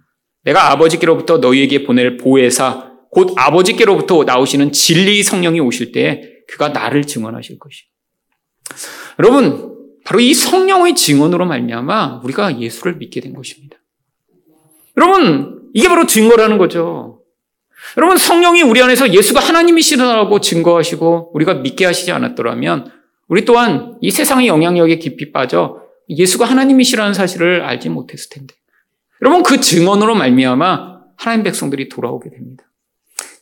내가 0.45 0.71
아버지께로부터 0.71 1.39
너희에게 1.39 1.85
보낼 1.85 2.17
보혜사, 2.17 2.93
곧 3.11 3.35
아버지께로부터 3.37 4.23
나오시는 4.25 4.71
진리 4.73 5.23
성령이 5.23 5.61
오실 5.61 5.93
때 5.93 6.23
그가 6.47 6.69
나를 6.69 7.05
증언하실 7.05 7.59
것이. 7.59 7.85
여러분, 9.19 9.75
바로 10.05 10.21
이 10.21 10.33
성령의 10.33 10.95
증언으로 10.95 11.47
말미암아 11.47 12.21
우리가 12.25 12.61
예수를 12.61 12.97
믿게 12.97 13.21
된 13.21 13.35
것입니다. 13.35 13.77
여러분, 14.97 15.71
이게 15.75 15.89
바로 15.89 16.07
증거라는 16.07 16.59
거죠. 16.59 17.18
여러분, 17.97 18.17
성령이 18.17 18.63
우리 18.63 18.83
안에서 18.83 19.13
예수가 19.13 19.41
하나님이시라고 19.41 20.41
증거하시고 20.41 21.33
우리가 21.35 21.55
믿게 21.55 21.85
하시지 21.85 22.13
않았더라면 22.13 22.93
우리 23.29 23.45
또한 23.45 23.97
이 24.01 24.11
세상의 24.11 24.47
영향력에 24.47 24.99
깊이 24.99 25.33
빠져 25.33 25.83
예수가 26.09 26.45
하나님이시라는 26.45 27.15
사실을 27.15 27.63
알지 27.63 27.89
못했을 27.89 28.31
텐데. 28.31 28.55
여러분, 29.23 29.43
그 29.43 29.61
증언으로 29.61 30.15
말미암아 30.15 30.99
하나님 31.17 31.45
백성들이 31.45 31.89
돌아오게 31.89 32.31
됩니다. 32.31 32.65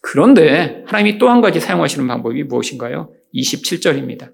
그런데 0.01 0.85
하나님이 0.87 1.19
또 1.19 1.29
한 1.29 1.41
가지 1.41 1.61
사용하시는 1.61 2.07
방법이 2.07 2.45
무엇인가요? 2.45 3.13
27절입니다. 3.35 4.33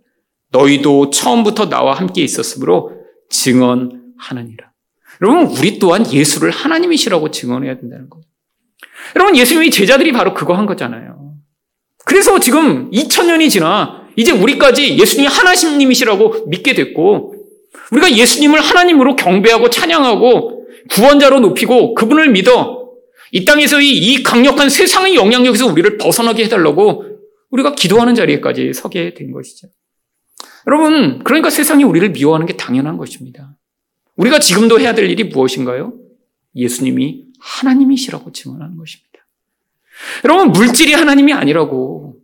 너희도 0.50 1.10
처음부터 1.10 1.68
나와 1.68 1.94
함께 1.94 2.22
있었으므로 2.22 2.92
증언하느니라. 3.30 4.72
여러분, 5.22 5.46
우리 5.56 5.78
또한 5.78 6.10
예수를 6.10 6.50
하나님이시라고 6.50 7.30
증언해야 7.30 7.78
된다는 7.78 8.08
거예요. 8.10 8.24
여러분, 9.16 9.36
예수님이 9.36 9.70
제자들이 9.70 10.12
바로 10.12 10.34
그거 10.34 10.54
한 10.54 10.66
거잖아요. 10.66 11.34
그래서 12.04 12.38
지금 12.40 12.90
2000년이 12.90 13.50
지나 13.50 14.02
이제 14.16 14.32
우리까지 14.32 14.98
예수님이 14.98 15.28
하나님이시라고 15.28 16.46
믿게 16.48 16.74
됐고, 16.74 17.34
우리가 17.92 18.16
예수님을 18.16 18.60
하나님으로 18.60 19.16
경배하고 19.16 19.70
찬양하고 19.70 20.66
구원자로 20.90 21.40
높이고 21.40 21.94
그분을 21.94 22.30
믿어 22.30 22.82
이 23.32 23.44
땅에서의 23.44 23.88
이 23.88 24.22
강력한 24.22 24.68
세상의 24.68 25.14
영향력에서 25.14 25.66
우리를 25.66 25.96
벗어나게 25.98 26.44
해달라고 26.44 27.04
우리가 27.50 27.74
기도하는 27.74 28.14
자리에까지 28.14 28.72
서게 28.74 29.14
된 29.14 29.32
것이죠. 29.32 29.68
여러분, 30.66 31.22
그러니까 31.24 31.50
세상이 31.50 31.84
우리를 31.84 32.10
미워하는 32.10 32.46
게 32.46 32.56
당연한 32.56 32.96
것입니다. 32.96 33.56
우리가 34.16 34.38
지금도 34.38 34.80
해야 34.80 34.94
될 34.94 35.10
일이 35.10 35.24
무엇인가요? 35.24 35.94
예수님이 36.54 37.24
하나님이시라고 37.42 38.32
증언하는 38.32 38.76
것입니다. 38.76 39.12
여러분, 40.24 40.52
물질이 40.52 40.94
하나님이 40.94 41.32
아니라고. 41.32 42.16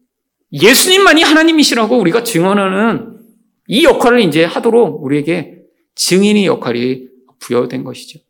예수님만이 0.53 1.23
하나님이시라고 1.23 1.99
우리가 1.99 2.25
증언하는 2.25 3.19
이 3.67 3.85
역할을 3.85 4.21
이제 4.23 4.45
하도록 4.45 5.05
우리에게 5.05 5.59
증인의 5.95 6.47
역할이 6.47 7.09
부여된 7.39 7.85
것이죠. 7.85 8.21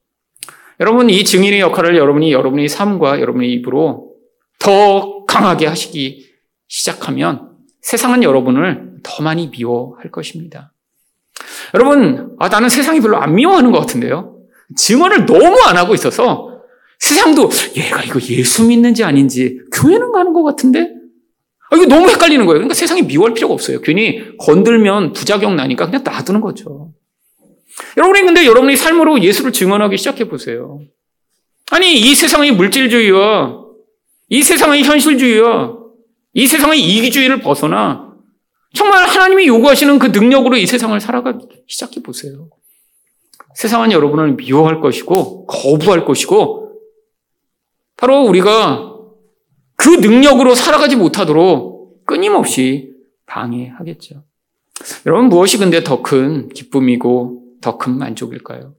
여러분, 0.80 1.10
이 1.10 1.24
증인의 1.24 1.60
역할을 1.60 1.96
여러분이 1.96 2.32
여러분의 2.32 2.68
삶과 2.68 3.20
여러분의 3.20 3.52
입으로 3.52 4.14
더 4.58 5.24
강하게 5.26 5.66
하시기 5.66 6.26
시작하면 6.66 7.50
세상은 7.80 8.22
여러분을 8.22 8.98
더 9.02 9.22
많이 9.22 9.48
미워할 9.48 10.10
것입니다. 10.10 10.72
여러분, 11.74 12.34
아, 12.38 12.48
나는 12.48 12.68
세상이 12.68 13.00
별로 13.00 13.18
안 13.18 13.34
미워하는 13.34 13.70
것 13.70 13.78
같은데요. 13.80 14.38
증언을 14.76 15.26
너무 15.26 15.56
안 15.66 15.76
하고 15.76 15.94
있어서 15.94 16.47
세상도 16.98 17.48
얘가 17.76 18.02
이거 18.02 18.20
예수 18.28 18.64
믿는지 18.64 19.04
아닌지 19.04 19.60
교회는 19.72 20.12
가는 20.12 20.32
것 20.32 20.42
같은데? 20.42 20.90
아, 21.70 21.76
이거 21.76 21.86
너무 21.86 22.08
헷갈리는 22.08 22.44
거예요. 22.46 22.58
그러니까 22.58 22.74
세상이 22.74 23.02
미워할 23.02 23.34
필요가 23.34 23.54
없어요. 23.54 23.80
괜히 23.80 24.36
건들면 24.38 25.12
부작용 25.12 25.54
나니까 25.56 25.86
그냥 25.86 26.02
놔두는 26.02 26.40
거죠. 26.40 26.92
여러분이 27.96 28.22
근데 28.22 28.46
여러분의 28.46 28.76
삶으로 28.76 29.22
예수를 29.22 29.52
증언하기 29.52 29.96
시작해 29.96 30.28
보세요. 30.28 30.80
아니, 31.70 31.98
이 31.98 32.14
세상의 32.14 32.52
물질주의와 32.52 33.64
이 34.30 34.42
세상의 34.42 34.82
현실주의와 34.84 35.76
이 36.34 36.46
세상의 36.46 36.80
이기주의를 36.80 37.40
벗어나 37.40 38.08
정말 38.74 39.06
하나님이 39.06 39.46
요구하시는 39.46 39.98
그 39.98 40.06
능력으로 40.06 40.56
이 40.56 40.66
세상을 40.66 40.98
살아가기 41.00 41.46
시작해 41.66 42.02
보세요. 42.02 42.48
세상은 43.54 43.92
여러분을 43.92 44.36
미워할 44.36 44.80
것이고 44.80 45.46
거부할 45.46 46.04
것이고 46.04 46.67
바로 47.98 48.22
우리가 48.22 48.94
그 49.76 49.88
능력으로 49.90 50.54
살아가지 50.54 50.96
못하도록 50.96 52.06
끊임없이 52.06 52.94
방해하겠죠. 53.26 54.24
여러분 55.04 55.28
무엇이 55.28 55.58
근데 55.58 55.82
더 55.82 56.02
큰 56.02 56.48
기쁨이고 56.48 57.42
더 57.60 57.76
큰 57.76 57.98
만족일까요? 57.98 58.74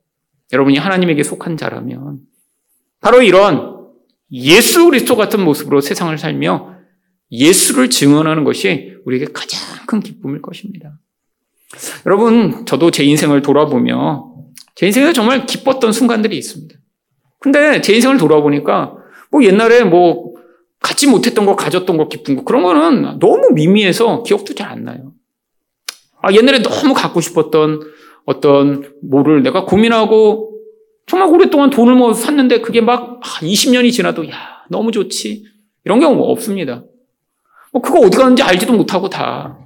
여러분이 0.53 0.78
하나님에게 0.78 1.22
속한 1.22 1.57
자라면 1.57 2.22
바로 3.01 3.22
이런 3.22 3.78
예수 4.32 4.86
그리스도 4.86 5.15
같은 5.15 5.43
모습으로 5.43 5.82
세상을 5.82 6.17
살며 6.17 6.76
예수를 7.32 7.89
증언하는 7.89 8.43
것이 8.45 8.95
우리에게 9.05 9.28
가장 9.34 9.59
큰 9.86 9.99
기쁨일 9.99 10.41
것입니다. 10.41 10.97
여러분, 12.05 12.65
저도 12.65 12.89
제 12.89 13.03
인생을 13.03 13.41
돌아보며 13.41 14.34
제 14.76 14.88
인생에 14.88 15.13
정말 15.13 15.45
기뻤던 15.45 15.91
순간들이 15.91 16.38
있습니다. 16.38 16.76
근데 17.39 17.82
제 17.82 17.93
인생을 17.93 18.17
돌아보니까 18.17 18.95
뭐 19.32 19.43
옛날에 19.43 19.84
뭐 19.84 20.34
갖지 20.80 21.07
못했던 21.07 21.45
거 21.45 21.55
가졌던 21.55 21.97
거 21.97 22.07
기쁜 22.07 22.36
거 22.38 22.43
그런 22.43 22.63
거는 22.63 23.19
너무 23.19 23.49
미미해서 23.53 24.23
기억도 24.23 24.55
잘 24.55 24.69
안 24.71 24.84
나요. 24.84 25.11
아, 26.21 26.32
옛날에 26.34 26.61
너무 26.61 26.93
갖고 26.93 27.21
싶었던 27.21 27.82
어떤 28.25 28.93
뭐를 29.01 29.41
내가 29.43 29.65
고민하고 29.65 30.53
정말 31.07 31.30
오랫동안 31.30 31.69
돈을 31.69 31.95
뭐 31.95 32.13
샀는데 32.13 32.61
그게 32.61 32.82
막 32.82 33.19
20년이 33.21 33.91
지나도 33.91 34.30
야, 34.30 34.63
너무 34.69 34.91
좋지. 34.91 35.45
이런 35.86 35.99
경우 35.99 36.21
없습니다. 36.32 36.84
뭐 37.71 37.82
그거 37.82 37.99
어디 37.99 38.17
갔는지 38.17 38.43
알지도 38.43 38.73
못하고 38.73 39.09
다. 39.09 39.57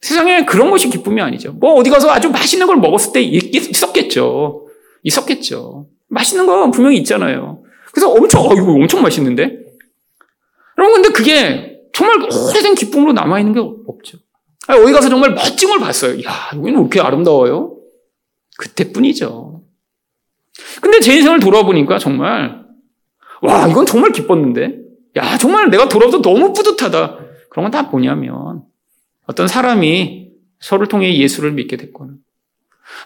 세상에 0.00 0.44
그런 0.44 0.70
것이 0.70 0.90
기쁨이 0.90 1.20
아니죠. 1.20 1.52
뭐 1.52 1.74
어디 1.74 1.88
가서 1.90 2.10
아주 2.10 2.30
맛있는 2.30 2.66
걸 2.66 2.76
먹었을 2.76 3.12
때 3.12 3.22
있었겠죠. 3.22 4.68
있었겠죠. 5.02 5.88
맛있는 6.08 6.46
거 6.46 6.70
분명히 6.70 6.98
있잖아요. 6.98 7.57
그래서 7.98 8.12
엄청, 8.12 8.42
어, 8.42 8.54
이거 8.54 8.72
엄청 8.72 9.02
맛있는데? 9.02 9.58
여러분, 10.78 11.02
근데 11.02 11.08
그게 11.10 11.80
정말 11.92 12.28
오래된 12.30 12.74
기쁨으로 12.76 13.12
남아있는 13.12 13.52
게 13.54 13.60
없죠. 13.88 14.18
아니, 14.68 14.80
어디 14.80 14.92
가서 14.92 15.08
정말 15.08 15.34
멋진 15.34 15.68
걸 15.68 15.80
봤어요. 15.80 16.12
야, 16.22 16.50
여기는 16.54 16.74
왜 16.74 16.80
이렇게 16.80 17.00
아름다워요? 17.00 17.76
그때뿐이죠. 18.56 19.62
근데 20.80 21.00
제 21.00 21.14
인생을 21.16 21.40
돌아보니까 21.40 21.98
정말, 21.98 22.64
와, 23.42 23.66
이건 23.66 23.84
정말 23.86 24.12
기뻤는데? 24.12 24.78
야, 25.16 25.36
정말 25.38 25.70
내가 25.70 25.88
돌아와서 25.88 26.22
너무 26.22 26.52
뿌듯하다. 26.52 27.18
그런 27.50 27.64
건 27.64 27.70
다 27.70 27.82
뭐냐면, 27.90 28.62
어떤 29.26 29.48
사람이 29.48 30.28
서를 30.60 30.86
통해 30.86 31.16
예수를 31.18 31.52
믿게 31.52 31.76
됐거나, 31.76 32.12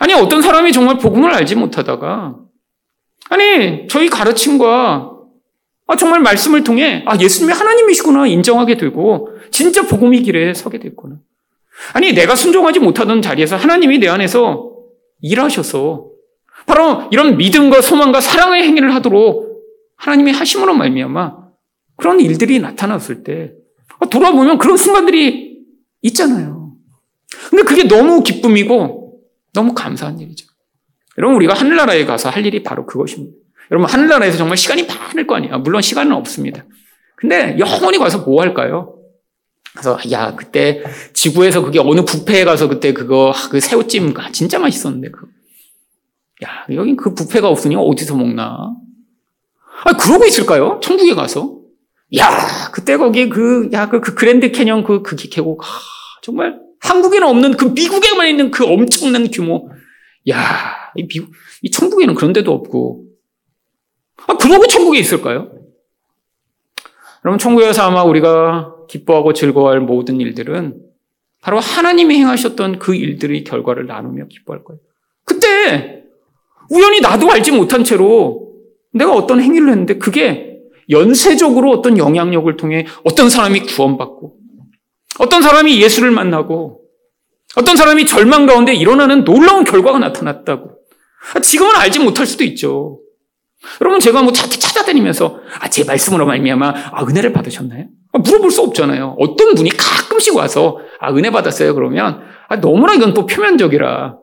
아니, 0.01 0.13
어떤 0.13 0.43
사람이 0.43 0.73
정말 0.73 0.99
복음을 0.99 1.33
알지 1.33 1.55
못하다가, 1.57 2.37
아니, 3.29 3.87
저희 3.89 4.09
가르침과 4.09 5.11
아, 5.87 5.97
정말 5.97 6.21
말씀을 6.21 6.65
통해, 6.65 7.03
아, 7.07 7.19
예수님이 7.19 7.53
하나님이시구나 7.53 8.27
인정하게 8.27 8.77
되고, 8.77 9.29
진짜 9.51 9.83
복음의 9.83 10.23
길에 10.23 10.55
서게 10.55 10.79
됐구나. 10.79 11.17
아니, 11.93 12.13
내가 12.13 12.35
순종하지 12.35 12.79
못하던 12.79 13.21
자리에서 13.21 13.57
하나님이 13.57 13.99
내 13.99 14.09
안에서 14.09 14.71
일하셔서, 15.21 16.13
바로 16.67 17.09
이런 17.11 17.37
믿음과 17.37 17.81
소망과 17.81 18.21
사랑의 18.21 18.63
행위를 18.63 18.95
하도록 18.95 19.53
하나님이 19.97 20.33
하심으로 20.33 20.75
말미암아 20.75 21.37
그런 21.97 22.21
일들이 22.21 22.61
나타났을 22.61 23.23
때 23.23 23.53
아, 23.99 24.07
돌아보면 24.07 24.59
그런 24.59 24.77
순간들이 24.77 25.61
있잖아요. 26.03 26.75
근데 27.51 27.65
그게 27.65 27.85
너무 27.85 28.23
기쁨이고 28.23 29.21
너무 29.53 29.75
감사한 29.75 30.19
일이죠. 30.21 30.47
여러분 31.19 31.37
우리가 31.37 31.55
하늘나라에 31.55 32.05
가서 32.05 32.31
할 32.31 32.45
일이 32.47 32.63
바로 32.63 32.87
그것입니다. 32.87 33.37
여러분 33.71 33.89
하늘나라에서 33.89 34.39
정말 34.39 34.57
시간이 34.57 34.85
많을 34.85 35.27
거 35.27 35.37
아니에요. 35.37 35.59
물론 35.59 35.83
시간은 35.83 36.13
없습니다. 36.13 36.65
근데 37.17 37.57
영원히 37.59 37.99
가서 37.99 38.19
뭐 38.19 38.43
할까요? 38.43 38.99
그래서 39.73 39.99
야 40.11 40.35
그때 40.35 40.83
지구에서 41.15 41.63
그게 41.63 41.79
어느 41.79 42.05
뷔페에 42.05 42.45
가서 42.45 42.69
그때 42.69 42.93
그거 42.93 43.33
그 43.51 43.61
새우찜 43.61 44.15
진짜 44.33 44.59
맛있었는데 44.59 45.11
그. 45.11 45.27
야 46.45 46.67
여긴 46.75 46.97
그 46.97 47.15
뷔페가 47.15 47.49
없으니 47.49 47.77
어디서 47.77 48.17
먹나? 48.17 48.75
아 49.85 49.93
그러고 49.97 50.25
있을까요? 50.27 50.81
천국에 50.83 51.15
가서 51.15 51.63
야, 52.19 52.71
그때 52.73 52.97
거기 52.97 53.29
그, 53.29 53.71
야, 53.73 53.89
그, 53.89 54.01
그 54.01 54.15
그랜드 54.15 54.53
캐년 54.53 54.85
그, 54.85 55.03
그 55.03 55.17
계곡, 55.17 55.65
아, 55.65 55.67
정말 56.23 56.59
한국에는 56.81 57.27
없는 57.27 57.57
그 57.57 57.67
미국에만 57.67 58.29
있는 58.29 58.51
그 58.51 58.67
엄청난 58.67 59.31
규모. 59.31 59.71
야, 60.29 60.82
이 60.97 61.07
미국, 61.07 61.33
이 61.63 61.71
천국에는 61.71 62.15
그런 62.15 62.33
데도 62.33 62.53
없고. 62.53 63.05
아, 64.27 64.37
그러고 64.37 64.67
천국에 64.67 64.99
있을까요? 64.99 65.53
여러분, 67.25 67.39
천국에서 67.39 67.83
아마 67.83 68.03
우리가 68.05 68.75
기뻐하고 68.89 69.33
즐거워할 69.33 69.81
모든 69.81 70.21
일들은 70.21 70.81
바로 71.41 71.59
하나님이 71.59 72.17
행하셨던 72.17 72.79
그 72.79 72.95
일들의 72.95 73.45
결과를 73.45 73.87
나누며 73.87 74.27
기뻐할 74.29 74.65
거예요. 74.65 74.81
그때 75.25 76.05
우연히 76.71 77.01
나도 77.01 77.31
알지 77.31 77.53
못한 77.53 77.85
채로 77.85 78.53
내가 78.93 79.13
어떤 79.13 79.41
행위를 79.41 79.71
했는데 79.71 79.99
그게 79.99 80.61
연쇄적으로 80.91 81.71
어떤 81.71 81.99
영향력을 81.99 82.55
통해 82.57 82.87
어떤 83.05 83.31
사람이 83.31 83.61
구원받고 83.61 84.37
어떤 85.19 85.43
사람이 85.43 85.81
예수를 85.81 86.11
만나고 86.11 86.81
어떤 87.57 87.77
사람이 87.77 88.07
절망 88.07 88.47
가운데 88.47 88.75
일어나는 88.75 89.25
놀라운 89.25 89.65
결과가 89.65 89.99
나타났다고. 89.99 90.79
지금은 91.43 91.77
알지 91.77 92.01
못할 92.01 92.27
수도 92.27 92.45
있죠. 92.45 92.99
여러분 93.81 94.01
제가 94.01 94.23
뭐 94.23 94.33
찾아다니면서 94.33 95.41
아, 95.61 95.69
제 95.69 95.85
말씀으로 95.85 96.27
말미암아 96.27 96.75
아, 96.93 97.05
은혜를 97.05 97.33
받으셨나요? 97.33 97.87
아, 98.13 98.19
물어볼 98.19 98.51
수 98.51 98.63
없잖아요. 98.63 99.17
어떤 99.19 99.55
분이 99.55 99.71
가끔씩 99.71 100.35
와서 100.35 100.79
아, 101.01 101.13
은혜 101.13 101.31
받았어요 101.31 101.75
그러면 101.75 102.23
아, 102.49 102.61
너무나 102.61 102.95
이건 102.95 103.15
또 103.15 103.27
표면적이라 103.27 104.17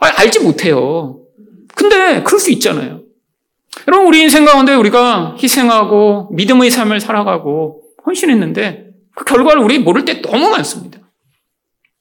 아, 0.00 0.20
알지 0.20 0.40
못해요. 0.40 1.20
근데 1.74 2.22
그럴 2.22 2.38
수 2.38 2.50
있잖아요. 2.52 3.04
여러분, 3.88 4.06
우리 4.06 4.20
인생 4.20 4.44
가운데 4.44 4.74
우리가 4.74 5.36
희생하고 5.42 6.30
믿음의 6.32 6.70
삶을 6.70 7.00
살아가고 7.00 7.82
헌신했는데 8.06 8.90
그 9.14 9.24
결과를 9.24 9.62
우리 9.62 9.78
모를 9.78 10.04
때 10.04 10.20
너무 10.22 10.50
많습니다. 10.50 11.00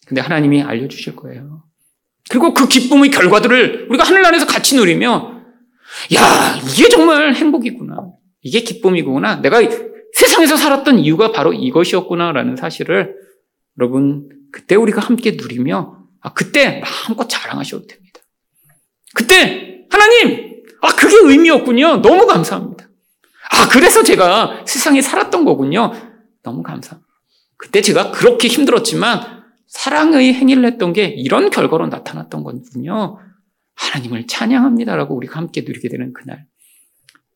근데 0.05 0.21
하나님이 0.21 0.61
알려주실 0.61 1.15
거예요. 1.15 1.63
그리고 2.33 2.51
그 2.51 2.67
기쁨의 2.67 3.11
결과들을 3.11 3.89
우리가 3.91 4.03
하늘나라에서 4.03 4.47
같이 4.47 4.75
누리며, 4.75 5.39
야, 6.15 6.59
이게 6.67 6.89
정말 6.89 7.35
행복이구나. 7.35 8.07
이게 8.41 8.61
기쁨이구나. 8.61 9.35
내가 9.35 9.61
세상에서 10.13 10.57
살았던 10.57 10.97
이유가 10.97 11.31
바로 11.31 11.53
이것이었구나라는 11.53 12.55
사실을 12.55 13.13
여러분, 13.79 14.29
그때 14.51 14.73
우리가 14.73 14.99
함께 14.99 15.37
누리며, 15.39 15.95
아, 16.21 16.33
그때 16.33 16.81
마음껏 16.81 17.27
자랑하셔도 17.29 17.85
됩니다. 17.85 18.21
그때, 19.13 19.85
하나님, 19.91 20.63
아, 20.81 20.87
그게 20.95 21.15
의미였군요. 21.15 22.01
너무 22.01 22.25
감사합니다. 22.25 22.89
아, 23.51 23.67
그래서 23.69 24.01
제가 24.01 24.63
세상에 24.65 25.03
살았던 25.03 25.45
거군요. 25.45 25.93
너무 26.41 26.63
감사합니다. 26.63 27.07
그때 27.57 27.81
제가 27.81 28.09
그렇게 28.09 28.47
힘들었지만 28.47 29.42
사랑의 29.67 30.33
행위를 30.33 30.65
했던 30.65 30.93
게 30.93 31.05
이런 31.05 31.49
결과로 31.49 31.87
나타났던 31.87 32.43
거군요. 32.43 33.17
하나님을 33.75 34.27
찬양합니다라고 34.27 35.15
우리가 35.15 35.39
함께 35.39 35.61
누리게 35.61 35.89
되는 35.89 36.13
그날. 36.13 36.45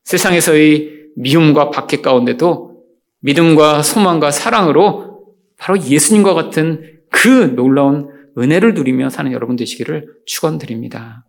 세상에서의 0.04 1.08
미움과 1.16 1.70
박해 1.70 2.00
가운데도 2.00 2.84
믿음과 3.20 3.82
소망과 3.82 4.30
사랑으로 4.30 5.34
바로 5.58 5.80
예수님과 5.80 6.34
같은 6.34 7.00
그 7.10 7.54
놀라운 7.56 8.08
은혜를 8.38 8.74
누리며 8.74 9.10
사는 9.10 9.32
여러분 9.32 9.56
되시기를 9.56 10.06
축원드립니다. 10.24 11.24